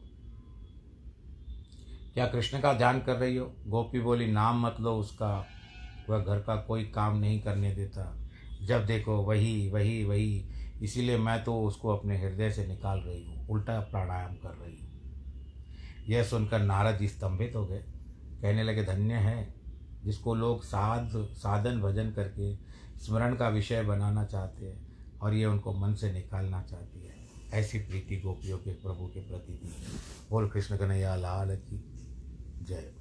क्या 2.15 2.27
कृष्ण 2.27 2.61
का 2.61 2.73
ध्यान 2.73 3.01
कर 3.01 3.17
रही 3.17 3.37
हो? 3.37 3.57
गोपी 3.67 4.01
बोली, 4.01 4.27
नाम 4.27 4.67
मत 4.67 4.77
लो 4.81 4.97
उसका, 4.97 5.47
वह 6.11 6.19
घर 6.19 6.39
का 6.39 6.57
कोई 6.57 6.85
काम 6.85 7.19
नहीं 7.19 7.41
करने 7.41 7.75
देता। 7.75 8.30
जब 8.63 8.87
देखो 8.87 9.17
वही 9.17 9.69
वही 9.71 10.05
वही। 10.05 10.45
इसीलिए 10.83 11.19
मैं 11.19 11.43
तो 11.45 11.61
उसको 11.63 11.89
अपने 11.89 12.19
हृदय 12.19 12.51
से 12.51 12.67
निकाल 12.67 12.99
रही 12.99 13.25
हूँ, 13.25 13.47
उल्टा 13.49 13.79
प्राणायाम 13.81 14.35
कर 14.35 14.55
रही 14.55 14.77
हूँ। 14.77 14.89
यह 16.09 16.25
सुनकर 16.25 16.61
नारद 16.61 16.99
जी 16.99 17.09
स्तंभित 17.09 17.57
हो 17.57 17.67
गए। 17.67 17.83
कहने 18.43 18.63
लगे, 18.63 18.85
धन्य 18.85 19.15
है, 19.15 19.55
जिसको 20.05 20.35
लोग 20.35 20.63
साध, 20.65 21.11
साधन 21.35 21.81
भजन 21.81 22.11
करके 22.11 22.55
स्मरण 22.99 23.35
का 23.35 23.49
विषय 23.49 23.83
बनाना 23.83 24.25
चाहते 24.25 24.67
हैं 24.67 25.19
और 25.19 25.35
ये 25.35 25.45
उनको 25.45 25.73
मन 25.73 25.95
से 25.95 26.13
निकालना 26.13 26.63
चाहती 26.63 27.07
है। 27.07 27.19
ऐसी 27.53 27.79
प्रीति 27.79 28.17
गोपियों 28.17 28.59
के 28.59 28.71
प्रभु 28.73 29.07
के 29.07 29.21
प्रति 29.21 29.53
थी 29.53 29.73
बोल 30.31 30.49
कृष्ण 30.49 30.77
कन्हैया 30.77 31.15
लाल 31.17 31.57
की 31.57 31.85
जय। 32.63 32.93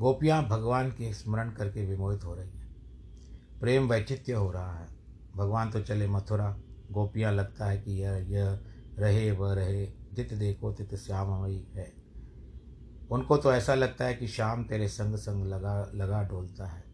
गोपियाँ 0.00 0.48
भगवान 0.48 0.90
के 0.90 1.14
स्मरण 1.14 1.50
करके 1.50 1.86
विमोहित 1.86 2.24
हो 2.24 2.34
रही 2.34 2.50
हैं। 2.50 2.76
प्रेम 3.60 3.88
वैचित्य 3.88 4.32
हो 4.32 4.50
रहा 4.50 4.78
है। 4.78 4.88
भगवान 5.36 5.70
तो 5.70 5.80
चले 5.80 6.08
मथुरा। 6.08 6.58
गोपियाँ 6.90 7.32
लगता 7.32 7.66
है 7.66 7.78
कि 7.78 7.92
यह 7.92 8.10
यह 8.10 8.60
रहे, 8.98 9.30
वह 9.30 9.54
रहे। 9.54 9.92
जित 10.12 10.34
देखो 10.34 10.72
तित 10.72 10.94
श्याममयी 10.94 11.68
है। 11.74 11.92
उनको 13.10 13.36
तो 13.36 13.52
ऐसा 13.52 13.74
लगता 13.74 14.04
है 14.04 14.14
कि 14.14 14.28
श्याम 14.28 14.64
तेरे 14.64 14.88
संग 14.88 15.16
संग 15.16 15.46
लगा 15.46 15.90
लगा 15.94 16.22
डोलता 16.22 16.66
है। 16.66 16.84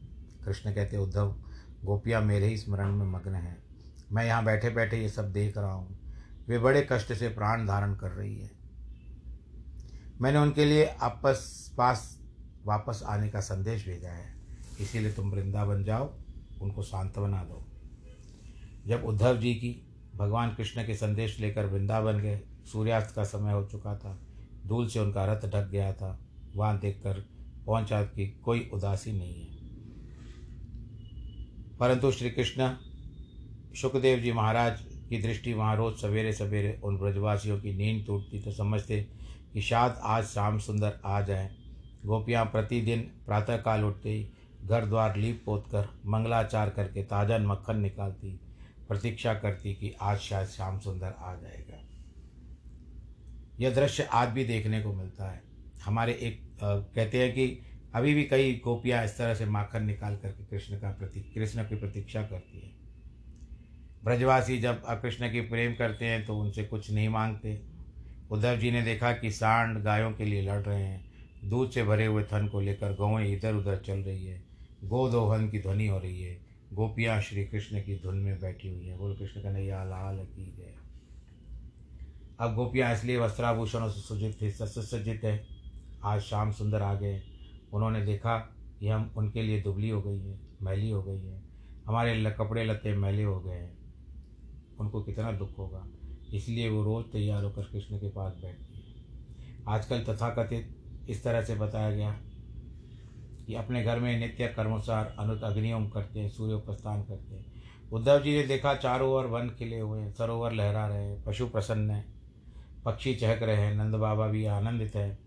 कृष्ण 0.45 0.75
कहते, 0.75 0.97
उद्धव, 0.97 1.37
गोपियाँ 1.85 2.23
मेरे 2.23 2.47
ही 2.47 2.57
स्मरण 2.57 2.93
में 2.93 3.07
मग्न 3.07 3.35
हैं। 3.35 3.63
मैं 4.13 4.27
यहाँ 4.27 4.45
बैठे 4.45 4.71
बैठे 4.71 4.97
ये 4.97 5.09
सब 5.09 5.33
देख 5.33 5.59
रहा 5.59 5.73
हूँ। 5.73 5.99
वे 6.49 6.59
बड़े 6.59 6.89
कष्ट 6.93 7.13
से 7.13 7.29
प्राण 7.29 7.67
धारण 7.67 7.95
कर 7.95 8.11
रही 8.11 8.39
है। 8.39 8.51
मैंने 10.21 10.39
उनके 10.39 10.65
लिए 10.65 10.87
आपस 10.87 11.75
पास 11.79 12.24
वापस 12.67 13.03
आने 13.07 13.29
का 13.29 13.41
संदेश 13.41 13.87
भेजा 13.87 14.11
है। 14.11 14.35
इसीलिए 14.81 15.13
तुम 15.13 15.31
वृंदावन 15.31 15.85
जाओ, 15.85 16.13
उनको 16.63 16.83
सांत्वना 16.83 17.45
दो। 17.45 17.67
जब 18.87 19.05
उद्धव 19.05 19.37
जी 19.37 19.55
की 19.55 19.89
भगवान 20.17 20.55
कृष्ण 20.55 20.87
के 20.87 20.95
संदेश 20.95 21.41
लेकर 21.41 21.67
वृंदावन 21.67 22.19
गए, 22.19 22.41
सूर्यास्त 22.73 23.15
का 23.15 23.25
समय 23.25 23.53
हो 23.53 23.65
चुका 23.65 23.97
था, 23.97 24.19
धूल 24.67 24.89
से 24.89 25.01
उनका 25.01 25.25
रथ 25.25 25.47
ढक 25.47 25.69
गया 25.69 25.93
था, 25.93 26.19
वहाँ 26.57 26.79
देख 26.79 27.01
कर 27.03 27.25
पहुँचा 27.67 28.03
कि 28.03 28.29
कोई 28.45 28.71
उदासी 28.75 29.13
नहीं 29.13 29.47
है। 29.47 29.55
परंतु 31.79 32.13
श्री 32.13 32.31
कृष्ण 32.31 32.71
सुखदेव 33.75 34.19
जी 34.19 34.33
महाराज 34.33 34.81
की 35.09 35.23
दृष्टि 35.23 35.53
वहाँ 35.53 35.77
रोज 35.77 35.95
सवेरे 35.95 36.33
सवेरे 36.33 36.81
उन 36.85 36.99
ब्रजवासियों 36.99 37.59
की 37.61 37.73
नींद 37.73 38.07
टूटती 38.07 38.41
तो 38.41 38.53
समझते 38.53 39.01
कि 39.53 39.61
शायद 39.61 39.93
आज 40.03 40.25
शाम 40.25 40.59
सुंदर 40.59 41.01
आ 41.05 41.21
जाए। 41.21 41.64
गोपियाँ 42.05 42.45
प्रतिदिन 42.45 43.01
प्रातःकाल 43.27 43.85
उठते 43.85 44.11
ही 44.11 44.29
घर 44.65 44.85
द्वार 44.85 45.17
लीप 45.17 45.43
पोत 45.47 45.67
कर 45.67 45.89
मंगलाचार 46.07 46.71
करके 46.71 47.03
ताज़ा 47.03 47.39
मक्खन 47.39 47.81
निकालती 47.81 48.41
प्रतीक्षा 48.89 49.35
करती 49.35 49.75
कि 49.75 49.95
आज 50.01 50.19
शायद 50.19 50.49
श्याम 50.49 50.79
सुंदर 50.79 51.15
आ 51.19 51.35
जाएगा। 51.35 51.81
यह 53.61 53.75
दृश्य 53.75 54.03
आज 54.13 54.29
भी 54.29 54.45
देखने 54.45 54.81
को 54.83 54.93
मिलता 54.93 55.31
है। 55.31 55.43
हमारे 55.85 56.13
एक 56.13 56.63
आ, 56.63 56.75
कहते 56.77 57.23
हैं 57.23 57.33
कि 57.35 57.47
अभी 57.95 58.15
भी 58.15 58.25
कई 58.25 58.53
गोपियाँ 58.65 59.05
इस 59.05 59.17
तरह 59.19 59.35
से 59.35 59.47
माखन 59.47 59.85
निकाल 59.85 60.17
करके 60.17 60.45
कृष्ण 60.45 60.79
का 60.81 60.91
प्रति 60.91 61.21
कृष्ण 61.35 61.65
की 61.65 61.77
प्रतीक्षा 61.77 62.23
करती 62.23 62.61
है। 62.61 62.73
ब्रजवासी 64.05 64.59
जब 64.59 64.83
कृष्ण 65.03 65.31
की 65.33 65.41
प्रेम 65.41 65.75
करते 65.75 66.05
हैं 66.05 66.25
तो 66.27 66.39
उनसे 66.39 66.65
कुछ 66.65 66.91
नहीं 66.91 67.09
मांगते। 67.09 67.61
उद्धव 68.31 68.57
जी 68.57 68.71
ने 68.71 68.83
देखा 68.83 69.13
कि 69.13 69.31
सांड 69.31 69.79
गायों 69.79 70.13
के 70.13 70.25
लिए 70.25 70.43
लड़ 70.43 70.61
रहे 70.61 70.83
हैं। 70.83 71.14
दूध 71.45 71.71
से 71.71 71.85
भरे 71.85 72.07
हुए 72.07 72.25
थन 72.25 72.49
को 72.49 72.61
लेकर 72.61 72.93
गौएँ 72.93 73.37
इधर 73.37 73.55
उधर 73.55 73.77
चल 73.77 73.99
रही 73.99 74.27
है। 74.27 74.45
गोदोहन 74.85 75.51
की 75.51 75.59
ध्वनि 75.59 75.87
हो 75.87 75.99
रही 75.99 76.23
है। 76.23 76.41
गोपियाँ 76.73 77.21
श्री 77.21 77.45
कृष्ण 77.45 77.81
की 77.81 78.01
धुन 78.03 78.17
में 78.17 78.41
बैठी 78.41 78.69
हुई 78.69 78.87
है। 78.87 78.99
बोल 78.99 79.17
कृष्ण 79.17 79.41
कहने 79.41 79.51
कन्हैया 79.51 79.85
लाल 79.85 80.19
की 80.19 80.55
जय 80.57 80.75
अब 82.41 82.55
गोपियाँ 82.55 82.95
इसलिए 82.95 83.19
वस्त्राभूषणों 83.19 83.91
से 83.91 84.01
सुजित 84.01 84.43
थे 84.43 84.51
सुसज्जित 84.51 85.25
है। 85.25 85.47
आज 86.05 86.21
शाम 86.21 86.53
सुंदर 86.53 86.83
आ 86.83 86.95
गए। 86.95 87.23
उन्होंने 87.73 88.05
देखा 88.05 88.39
कि 88.81 88.89
हम 88.89 89.15
उनके 89.17 89.43
लिए 89.43 89.63
दुबली 89.63 89.89
हो 89.89 90.03
गई 90.03 90.19
है, 90.19 90.41
मैली 90.63 90.91
हो 90.91 91.03
गई 91.03 91.21
है। 91.21 91.43
हमारे 91.87 92.31
कपड़े 92.31 92.65
लते 92.65 92.97
मैले 92.97 93.23
हो 93.23 93.41
गए 93.41 93.55
हैं। 93.55 93.79
उनको 94.81 95.03
कितना 95.03 95.33
दुख 95.33 95.59
होगा। 95.59 95.89
इसलिए 96.35 96.69
वो 96.69 96.85
रोज़ 96.85 97.07
तैयार 97.07 97.45
होकर 97.45 97.63
कृष्ण 97.63 97.99
के 97.99 98.09
पास 98.09 98.33
बैठती 98.43 98.79
है। 98.79 98.95
आजकल 99.69 100.05
तथाकथित 100.05 100.84
इस 101.09 101.25
तरह 101.25 101.43
से 101.43 101.55
बताया 101.55 101.91
गया 101.91 102.17
कि 103.47 103.55
अपने 103.55 103.85
घर 103.85 103.99
में 103.99 104.21
नित्य 104.21 104.47
कर्मानुसार 104.47 105.17
अनुत 105.19 105.43
अग्नियोम 105.43 105.89
करते 105.89 106.21
हैं, 106.21 106.29
सूर्य 106.29 106.51
सूर्योपस्थान 106.53 107.03
करते 107.03 107.35
हैं। 107.35 107.47
उद्धव 107.93 108.23
जी 108.23 108.37
ने 108.37 108.43
देखा 108.43 108.75
चारों 108.75 109.11
ओर 109.11 109.27
वन 109.27 109.49
खिले 109.49 109.81
हुए 109.81 110.01
हैं, 110.01 110.13
सरोवर 110.13 110.53
लहरा 110.53 110.87
रहे 110.87 111.05
हैं, 111.05 111.25
पशु 111.25 111.47
प्रसन्न 111.47 111.91
हैं, 111.91 112.15
पक्षी 112.85 113.15
चहक 113.15 113.43
रहे 113.43 113.57
हैं, 113.57 113.75
नंद 113.75 113.95
बाबा 113.95 114.27
भी 114.27 114.47
आनंदित 114.47 114.97
हैं। 114.97 115.19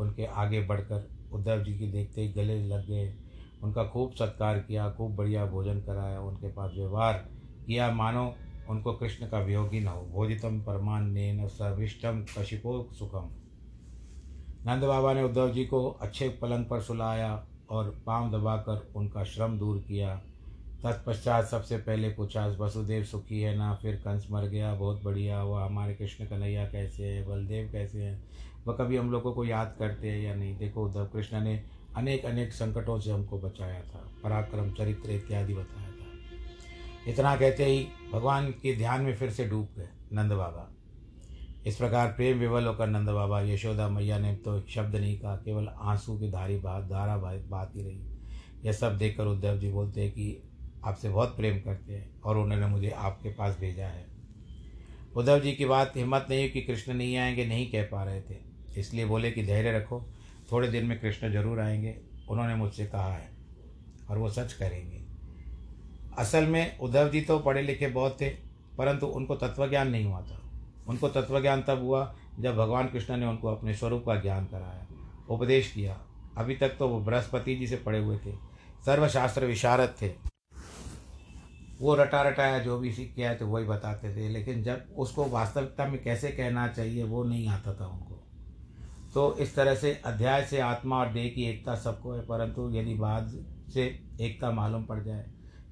उनके 0.00 0.26
आगे 0.26 0.60
बढ़कर 0.60 1.08
उद्धव 1.32 1.64
जी 1.64 1.78
की 1.78 1.86
देखते 1.92 2.20
ही 2.22 2.32
गले 2.32 2.68
लग 2.68 2.88
गए 2.88 3.14
उनका 3.62 3.84
खूब 3.84 4.12
सत्कार 4.12 4.58
किया, 4.58 4.90
खूब 4.90 5.16
बढ़िया 5.16 5.46
भोजन 5.46 5.80
कराया, 5.80 6.20
उनके 6.20 6.48
पास 6.48 6.72
व्यवहार 6.74 7.14
किया। 7.66 7.92
मानो 7.92 8.34
उनको 8.68 8.92
कृष्ण 8.92 9.28
का 9.28 9.38
वियोग 9.38 9.74
न 9.74 9.86
हो। 9.86 10.02
भोजितम 10.02 10.60
परमान 10.60 11.14
सर्विष्टम 11.48 12.24
कशिपो 12.38 12.90
सुखम। 12.92 13.45
नंद 14.66 14.84
बाबा 14.84 15.12
ने 15.12 15.22
उद्धव 15.22 15.50
जी 15.50 15.64
को 15.64 15.90
अच्छे 15.90 16.28
पलंग 16.28 16.64
पर 16.64 16.80
सुलाया 16.80 17.46
और 17.70 18.02
पाँव 18.06 18.30
दबाकर 18.30 18.92
उनका 18.96 19.24
श्रम 19.24 19.58
दूर 19.58 19.78
किया। 19.78 20.16
तत्पश्चात 20.82 21.44
सबसे 21.44 21.76
पहले 21.76 22.08
पूछा, 22.08 22.46
वसुदेव, 22.46 23.04
सुखी 23.04 23.40
है 23.40 23.56
ना? 23.56 23.74
फिर 23.74 23.96
कंस 23.96 24.26
मर 24.30 24.42
गया, 24.42 24.74
बहुत 24.74 25.02
बढ़िया 25.02 25.40
हुआ। 25.40 25.64
हमारे 25.66 25.94
कृष्ण 25.94 26.24
कन्हैया 26.24 26.68
कैसे 26.68 27.04
हैं? 27.04 27.28
बलदेव 27.28 27.72
कैसे 27.72 28.02
हैं? 28.02 28.24
वह 28.66 28.74
कभी 28.74 28.96
हम 28.96 29.10
लोगों 29.10 29.32
को 29.32 29.44
याद 29.44 29.76
करते 29.78 30.10
हैं 30.10 30.20
या 30.20 30.34
नहीं? 30.34 30.56
देखो 30.56 30.84
उद्धव, 30.84 31.06
कृष्ण 31.06 31.40
ने 31.40 31.64
अनेक 31.96 32.24
अनेक 32.24 32.52
संकटों 32.52 33.00
से 33.00 33.10
हमको 33.10 33.38
बचाया 33.38 33.80
था। 33.80 34.10
पराक्रम, 34.24 34.70
चरित्र 34.70 35.10
इत्यादि 35.10 35.54
बताया 35.54 35.90
था। 35.90 36.06
इतना 37.10 37.36
कहते 37.36 37.64
ही 37.64 37.88
भगवान 38.12 38.50
के 38.50 38.76
ध्यान 38.76 39.02
में 39.02 39.16
फिर 39.16 39.30
से 39.30 39.46
डूब 39.46 39.68
गए 39.76 39.88
नंद 40.12 40.32
बाबा। 40.32 40.75
इस 41.66 41.76
प्रकार 41.76 42.08
प्रेम 42.08 42.38
विवल 42.38 42.66
होकर 42.66 42.86
नंद 42.86 43.08
बाबा 43.08 43.40
यशोदा 43.40 43.88
मैया 43.88 44.18
ने 44.18 44.34
तो 44.34 44.60
शब्द 44.68 44.96
नहीं 44.96 45.18
कहा, 45.18 45.36
केवल 45.36 45.68
आँसू 45.68 46.18
की 46.18 46.30
धारी 46.30 46.56
बात, 46.56 46.84
धारा 46.84 47.16
बात 47.16 47.72
ही 47.76 47.82
रही। 47.82 48.66
यह 48.66 48.72
सब 48.72 48.98
देखकर 48.98 49.26
उद्धव 49.26 49.58
जी 49.58 49.70
बोलते 49.70 50.00
हैं 50.00 50.10
कि 50.10 50.42
आपसे 50.84 51.08
बहुत 51.08 51.36
प्रेम 51.36 51.60
करते 51.60 51.94
हैं 51.94 52.20
और 52.20 52.38
उन्होंने 52.38 52.66
मुझे 52.66 52.90
आपके 52.90 53.28
पास 53.28 53.58
भेजा 53.60 53.86
है। 53.86 54.06
उद्धव 55.16 55.40
जी 55.40 55.52
की 55.52 55.64
बात 55.64 55.96
हिम्मत 55.96 56.26
नहीं 56.30 56.50
कि 56.50 56.60
कृष्ण 56.60 56.94
नहीं 56.94 57.16
आएँगे, 57.16 57.46
नहीं 57.46 57.70
कह 57.70 57.82
पा 57.82 58.04
रहे 58.04 58.20
थे। 58.20 58.38
इसलिए 58.80 59.04
बोले 59.04 59.30
कि 59.30 59.42
धैर्य 59.42 59.72
रखो, 59.72 60.00
थोड़े 60.52 60.68
दिन 60.68 60.86
में 60.86 61.00
कृष्ण 61.00 61.32
ज़रूर 61.32 61.60
आएँगे, 61.60 61.96
उन्होंने 62.30 62.54
मुझसे 62.54 62.86
कहा 62.86 63.12
है 63.12 63.28
और 64.10 64.18
वो 64.18 64.30
सच 64.30 64.52
करेंगे। 64.52 65.04
असल 66.18 66.46
में 66.46 66.78
उद्धव 66.78 67.10
जी 67.10 67.20
तो 67.20 67.38
पढ़े 67.38 67.62
लिखे 67.62 67.86
बहुत 67.86 68.20
थे, 68.20 68.28
परंतु 68.78 69.06
उनको 69.06 69.34
तत्वज्ञान 69.36 69.88
नहीं 69.88 70.04
हुआ 70.04 70.20
था। 70.20 70.42
उनको 70.88 71.08
तत्वज्ञान 71.10 71.62
तब 71.62 71.82
हुआ 71.82 72.14
जब 72.40 72.56
भगवान 72.56 72.86
कृष्ण 72.86 73.16
ने 73.16 73.26
उनको 73.26 73.48
अपने 73.48 73.74
स्वरूप 73.74 74.04
का 74.06 74.14
ज्ञान 74.16 74.44
कराया, 74.46 74.86
उपदेश 75.28 75.72
किया। 75.72 75.98
अभी 76.38 76.56
तक 76.56 76.76
तो 76.78 76.88
वो 76.88 77.00
बृहस्पति 77.00 77.54
जी 77.56 77.66
से 77.66 77.76
पड़े 77.76 77.98
हुए 77.98 78.16
थे। 78.16 78.32
सर्वशास्त्र 78.86 79.44
विशारद 79.44 79.94
थे। 80.02 80.10
वो 81.80 81.94
रटा 81.94 82.20
रटाया 82.22 82.58
जो 82.58 82.78
भी 82.78 82.92
सीख 82.92 83.14
किया 83.14 83.30
है 83.30 83.36
तो 83.36 83.46
वही 83.46 83.64
बताते 83.64 84.14
थे, 84.16 84.28
लेकिन 84.28 84.62
जब 84.62 84.94
उसको 84.96 85.24
वास्तविकता 85.26 85.86
में 85.86 86.02
कैसे 86.02 86.28
कहना 86.30 86.66
चाहिए 86.68 87.04
वो 87.04 87.24
नहीं 87.24 87.48
आता 87.48 87.74
था 87.74 87.86
उनको। 87.86 88.22
तो 89.14 89.36
इस 89.36 89.54
तरह 89.54 89.74
से 89.74 89.92
अध्याय 90.04 90.44
से 90.44 90.60
आत्मा 90.60 90.96
और 90.96 91.12
देह 91.12 91.28
की 91.34 91.44
एकता 91.44 91.74
सबको 91.76 92.12
है, 92.12 92.20
परंतु 92.20 92.70
यदि 92.70 92.94
बाद 92.94 93.32
से 93.74 93.84
एकता 94.20 94.50
मालूम 94.50 94.84
पड़ 94.84 95.02
जाए, 95.02 95.24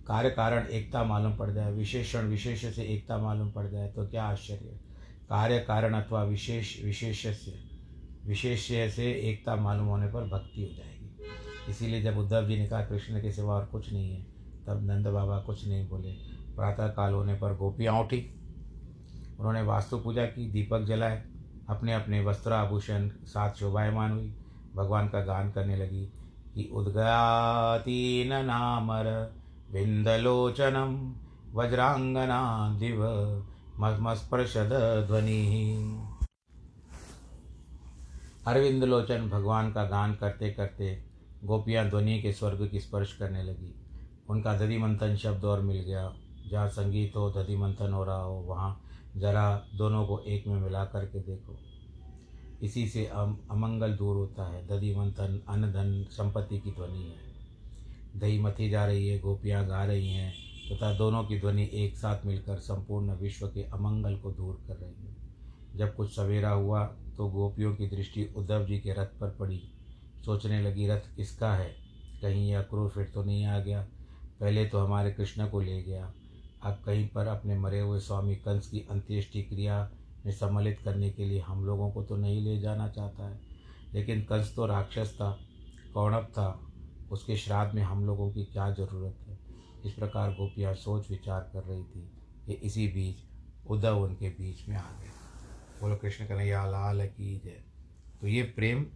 कार्य 0.06 0.30
कारण 0.30 0.66
एकता 0.68 1.04
मालूम 1.04 1.36
पड़ 1.36 1.50
जाए, 1.50 1.72
विशेषण 1.72 2.28
विशेष 2.28 2.64
से 2.76 2.82
एकता 2.84 3.18
मालूम 3.18 3.50
पड़ 3.52 3.66
जाए 3.66 3.88
तो 3.88 4.06
क्या 4.08 4.24
आश्चर्य। 4.24 4.78
कार्य 5.28 5.58
कारण 5.58 5.94
अथवा 5.94 6.24
विशेष 6.24 6.84
विशेष 6.84 7.26
विशेष 8.26 8.68
से 8.96 9.12
एकता 9.12 9.56
मालूम 9.56 9.86
होने 9.86 10.06
पर 10.06 10.20
भक्ति 10.20 10.62
हो 10.62 10.68
जाएगी। 10.68 11.16
इसीलिए 11.70 12.02
जब 12.02 12.18
उद्धव 12.18 12.46
जी 12.46 12.58
ने 12.58 12.66
कहा, 12.66 12.84
कृष्ण 12.84 13.22
के 13.22 13.32
सिवा 13.32 13.54
और 13.54 13.64
कुछ 13.64 13.92
नहीं 13.92 14.14
है, 14.14 14.26
तब 14.66 14.90
नंद 14.90 15.06
बाबा 15.06 15.38
कुछ 15.38 15.68
नहीं 15.68 15.88
बोले। 15.88 16.12
प्रातः 16.56 16.86
काल 16.86 17.12
होने 17.12 17.34
पर 17.34 17.56
गोपियाँ 17.56 18.00
उठी। 18.00 18.34
उन्होंने 19.38 19.62
वास्तु 19.62 19.98
पूजा 19.98 20.26
की, 20.26 20.50
दीपक 20.50 20.80
जलाए। 20.80 21.24
अपने 21.68 21.94
अपने 21.94 22.24
वस्त्र 22.24 22.52
आभूषण 22.52 23.08
साथ 23.08 23.54
शोभायमान 23.54 24.10
हुई। 24.10 24.34
भगवान 24.76 25.08
का 25.08 25.20
गान 25.20 25.50
करने 25.50 25.76
लगी 25.76 26.04
कि 26.54 26.70
उद्गातीन 26.72 28.28
नामर, 28.28 29.34
बिंदलोचनम, 29.72 31.14
वज्रांगना 31.54 32.70
दिव 32.78 33.04
मस्पर्शद 33.80 34.72
ध्वनि 35.06 35.68
अरविंद 38.46 38.84
लोचन 38.84 39.28
भगवान 39.28 39.72
का 39.72 39.84
गान 39.84 40.14
करते 40.14 40.50
करते 40.50 41.02
गोपियाँ 41.44 41.90
ध्वनि 41.90 42.22
के 42.22 42.32
स्वर्ग 42.32 42.68
की 42.68 42.80
स्पर्श 42.80 43.16
करने 43.16 43.42
लगी। 43.42 43.74
उनका 44.28 44.58
दधि 44.58 44.78
मंथन 44.78 45.16
शब्द 45.16 45.44
और 45.44 45.60
मिल 45.60 45.76
गया। 45.76 46.14
जहाँ 46.50 46.68
संगीत 46.68 47.16
हो 47.16 47.30
दधि 47.30 47.56
मंथन 47.56 47.92
हो 47.92 48.04
रहा 48.04 48.22
हो, 48.22 48.34
वहाँ 48.34 48.80
जरा 49.16 49.66
दोनों 49.74 50.06
को 50.06 50.18
एक 50.18 50.46
में 50.46 50.60
मिला 50.60 50.84
करके 50.84 51.18
देखो। 51.18 51.58
इसी 52.62 52.88
से 52.88 53.06
अम, 53.06 53.36
अमंगल 53.50 53.92
दूर 53.92 54.16
होता 54.16 54.48
है। 54.48 54.66
दधि 54.66 54.94
मंथन 54.94 55.42
अन्न, 55.48 55.72
धन, 55.72 56.04
संपत्ति 56.10 56.58
की 56.58 56.70
ध्वनि 56.70 57.02
है। 57.02 57.34
दही 58.20 58.38
मथी 58.38 58.70
जा 58.70 58.86
रही 58.86 59.08
है, 59.08 59.18
गोपियाँ 59.18 59.66
गा 59.66 59.84
रही 59.84 60.10
हैं। 60.10 60.43
तथा 60.72 60.92
दोनों 60.94 61.24
की 61.24 61.40
ध्वनि 61.40 61.70
एक 61.72 61.96
साथ 61.96 62.26
मिलकर 62.26 62.58
संपूर्ण 62.58 63.12
विश्व 63.12 63.46
के 63.46 63.62
अमंगल 63.62 64.16
को 64.16 64.32
दूर 64.32 64.62
कर 64.68 64.74
रही 64.74 65.06
है। 65.06 65.16
जब 65.76 65.96
कुछ 65.96 66.16
सवेरा 66.16 66.50
हुआ 66.50 66.84
तो 67.16 67.28
गोपियों 67.28 67.74
की 67.76 67.86
दृष्टि 67.86 68.34
उद्धव 68.36 68.66
जी 68.66 68.78
के 68.78 68.92
रथ 68.92 69.06
पर 69.06 69.30
पड़ी। 69.30 69.62
सोचने 70.24 70.62
लगी, 70.62 70.88
रथ 70.88 71.16
किसका 71.16 71.54
है? 71.54 71.74
कहीं 72.22 72.50
यह 72.50 72.62
क्रूर 72.62 72.90
फिर 72.90 73.04
तो 73.04 73.24
नहीं 73.24 73.46
आ 73.46 73.58
गया? 73.58 73.86
पहले 74.40 74.66
तो 74.66 74.78
हमारे 74.78 75.12
कृष्ण 75.12 75.48
को 75.48 75.60
ले 75.60 75.82
गया। 75.82 76.12
अब 76.62 76.82
कहीं 76.86 77.08
पर 77.08 77.26
अपने 77.26 77.58
मरे 77.58 77.80
हुए 77.80 78.00
स्वामी 78.00 78.36
कंस 78.36 78.68
की 78.68 78.86
अंत्येष्टि 78.90 79.42
क्रिया 79.42 79.90
में 80.26 80.32
सम्मिलित 80.32 80.78
करने 80.84 81.10
के 81.10 81.24
लिए 81.24 81.40
हम 81.40 81.64
लोगों 81.64 81.90
को 81.90 82.02
तो 82.02 82.16
नहीं 82.16 82.40
ले 82.40 82.60
जाना 82.60 82.88
चाहता 82.88 83.28
है। 83.28 83.40
लेकिन 83.94 84.22
कंस 84.22 84.52
तो 84.56 84.66
राक्षस 84.66 85.14
था 85.14 85.38
कौणव 85.94 86.24
था। 86.24 86.60
उसके 87.10 87.36
श्राद्ध 87.36 87.74
में 87.74 87.82
हम 87.82 88.06
लोगों 88.06 88.30
की 88.30 88.44
क्या 88.44 88.70
ज़रूरत 88.70 89.16
इस 89.84 89.92
प्रकार 89.92 90.30
गोपियाँ 90.30 90.74
सोच 90.74 91.10
विचार 91.10 91.40
कर 91.52 91.62
रही 91.62 91.82
थी 91.84 92.08
कि 92.46 92.52
इसी 92.66 92.86
बीच 92.88 93.22
उद्धव 93.70 94.02
उनके 94.02 94.28
बीच 94.30 94.68
में 94.68 94.76
आ 94.76 94.90
गए। 95.00 95.10
बोलो, 95.80 95.96
कृष्ण 95.96 96.26
कन्हैया, 96.26 96.64
लाल 96.66 97.06
की 97.06 97.36
जय। 97.44 97.62
तो 98.20 98.26
ये 98.26 98.42
प्रेम 98.42 98.86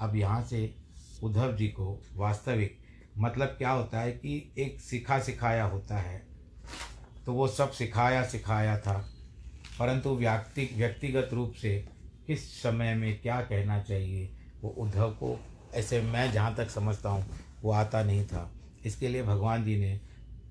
अब 0.00 0.16
यहाँ 0.16 0.42
से 0.44 0.74
उद्धव 1.22 1.56
जी 1.56 1.68
को 1.68 2.02
वास्तविक 2.16 2.78
मतलब 3.18 3.48
क्या 3.48 3.70
होता 3.70 4.00
है 4.00 4.12
कि 4.12 4.52
एक 4.58 4.80
सिखा 4.80 5.18
सिखाया 5.20 5.64
होता 5.64 5.98
है। 5.98 6.18
तो 7.26 7.32
वो 7.32 7.48
सब 7.48 7.70
सिखाया 7.70 8.22
सिखाया 8.24 8.78
था, 8.78 8.94
परंतु 9.78 10.10
व्यक्ति, 10.10 10.68
व्यक्तिगत 10.76 11.30
रूप 11.32 11.52
से 11.52 11.76
किस 12.26 12.62
समय 12.62 12.94
में 12.94 13.20
क्या 13.20 13.40
कहना 13.40 13.82
चाहिए? 13.82 14.30
वो 14.62 14.70
उद्धव 14.70 15.10
को 15.12 15.38
ऐसे 15.74 16.00
मैं 16.02 16.30
जहाँ 16.32 16.54
तक 16.54 16.70
समझता 16.70 17.08
हूँ, 17.08 17.24
वो 17.62 17.72
आता 17.72 18.02
नहीं 18.02 18.24
था। 18.26 18.50
इसके 18.86 19.08
लिए 19.08 19.22
भगवान 19.22 19.64
जी 19.64 19.76
ने 19.76 20.00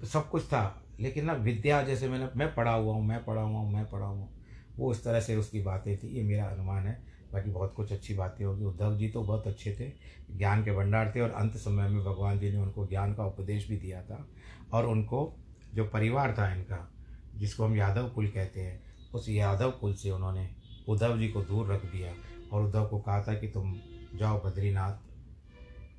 सब 0.06 0.30
कुछ 0.30 0.46
था। 0.46 0.84
लेकिन 1.00 1.26
ना 1.26 1.34
विद्या 1.34 1.84
जैसे 1.84 2.10
मैंने, 2.10 2.28
मैं 2.36 2.56
पढ़ा 2.56 2.72
हुआ 2.72 2.94
हूँ, 2.94 3.06
मैं 3.06 3.26
पढ़ा 3.26 3.42
हुआ 3.42 3.60
हूँ, 3.60 3.74
मैं 3.74 3.90
पढ़ा 3.90 4.06
हुआ 4.06 4.18
हूँ, 4.18 4.30
वो 4.78 4.92
उस 4.92 5.04
तरह 5.04 5.20
से 5.20 5.36
उसकी 5.36 5.62
बातें 5.62 5.98
थी। 5.98 6.08
ये 6.08 6.24
मेरा 6.24 6.46
अनुमान 6.46 6.88
है। 6.88 7.10
बाकी 7.34 7.50
बहुत 7.50 7.74
कुछ 7.74 7.92
अच्छी 7.92 8.14
बातें 8.14 8.46
होगी। 8.46 8.66
उद्धव 8.66 8.98
जी 8.98 9.08
तो 9.08 9.22
बहुत 9.24 9.48
अच्छे 9.48 9.76
थे, 9.80 9.92
ज्ञान 10.38 10.64
के 10.64 10.72
भंडार 10.72 11.12
थे 11.16 11.22
और 11.22 11.32
अंत 11.32 11.54
समय 11.54 11.90
में 11.90 12.04
भगवान 12.04 12.40
जी 12.40 12.52
ने 12.52 12.58
उनको 12.58 12.88
ज्ञान 12.88 13.14
का 13.14 13.26
उपदेश 13.26 13.68
भी 13.70 13.78
दिया 13.78 14.02
था 14.02 14.28
और 14.74 14.86
उनको 14.86 15.36
जो 15.74 15.86
परिवार 15.86 16.36
था 16.38 16.54
इनका, 16.54 16.92
जिसको 17.36 17.66
हम 17.66 17.76
यादव 17.76 18.10
कुल 18.10 18.28
कहते 18.28 18.62
हैं, 18.62 18.82
उस 19.14 19.30
यादव 19.30 19.72
कुल 19.72 19.94
से 19.94 20.12
उन्होंने 20.12 20.50
उद्धव 20.88 21.20
जी 21.20 21.28
को 21.28 21.42
दूर 21.42 21.68
रख 21.68 21.86
दिया 21.86 22.14
और 22.54 22.64
उद्धव 22.64 22.88
को 22.88 23.00
कहा 23.00 23.22
था 23.22 23.34
कि 23.34 23.48
तुम 23.48 23.80
जाओ 24.16 24.42
बद्रीनाथ 24.46 24.98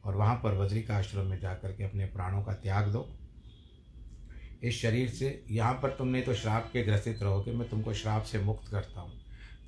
और 0.07 0.17
वहाँ 0.17 0.37
पर 0.37 0.55
बद्री 0.55 0.83
का 0.83 0.97
आश्रम 0.97 1.27
में 1.27 1.41
जा 1.41 1.55
कर 1.55 1.73
के 1.73 1.85
अपने 1.85 2.07
प्राणों 2.07 2.43
का 2.43 2.53
त्याग 2.53 2.89
दो। 2.89 3.09
इस 4.63 4.81
शरीर 4.83 5.09
से। 5.09 5.45
यहाँ 5.51 5.75
पर 5.75 5.91
तुमने 5.91 6.21
तो 6.23 6.35
श्राप 6.35 6.71
के 6.73 6.83
ग्रसित 6.83 7.23
रहोगे 7.23 7.53
मैं 7.53 7.69
तुमको 7.69 7.95
श्राप 7.95 8.23
से 8.23 8.39
मुक्त 8.39 8.71
करता 8.71 9.01
हूँ। 9.01 9.13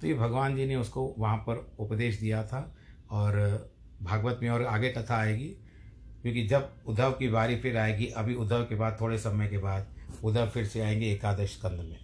तो 0.00 0.06
ये 0.06 0.14
भगवान 0.14 0.56
जी 0.56 0.66
ने 0.66 0.76
उसको 0.76 1.14
वहाँ 1.18 1.36
पर 1.36 1.76
उपदेश 1.78 2.20
दिया 2.20 2.44
था 2.44 2.74
और 3.10 3.34
भागवत 4.02 4.40
में 4.42 4.50
और 4.50 4.64
आगे 4.64 4.90
कथा 4.90 5.16
आएगी, 5.16 5.48
क्योंकि 6.22 6.46
जब 6.46 6.72
उद्धव 6.86 7.12
की 7.12 7.28
बारी 7.28 7.56
फिर 7.56 7.76
आएगी, 7.76 8.06
अभी 8.06 8.34
उद्धव 8.34 8.62
के 8.62 8.74
बाद, 8.74 8.98
थोड़े 9.00 9.18
समय 9.18 9.48
के 9.48 9.58
बाद 9.58 9.86
उद्धव 10.24 10.48
फिर 10.48 10.66
से 10.66 10.80
आएँगे 10.80 11.12
एकादश 11.12 11.52
स्कंद 11.52 11.80
में। 11.80 11.98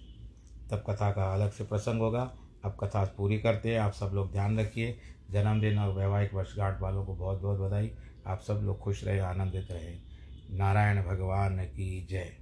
तब 0.70 0.85
कथा 0.90 1.11
का 1.12 1.35
अलग 1.35 1.53
से 1.53 1.64
प्रसंग 1.64 2.01
होगा। 2.01 2.22
अब 2.64 2.77
कथा 2.85 3.05
पूरी 3.05 3.38
करते 3.38 3.72
हैं। 3.72 3.81
आप 3.81 3.92
सब 3.92 4.11
लोग 4.14 4.33
ध्यान 4.33 4.61
रखिए। 4.61 4.98
जन्मदिन 5.31 5.79
और 5.79 5.94
वैवाहिक 5.94 6.35
वर्षगांठ 6.35 6.81
वालों 6.81 7.05
को 7.07 7.14
बहुत 7.14 7.40
बहुत 7.40 7.61
बधाई। 7.61 7.90
आप 8.27 8.40
सब 8.40 8.55
लोग 8.55 8.79
खुश 8.79 9.05
रहे, 9.05 9.18
आनंदित 9.18 9.68
रहे। 9.70 9.96
नारायण 10.57 11.03
भगवान 11.03 11.59
की 11.59 12.07
जय। 12.11 12.37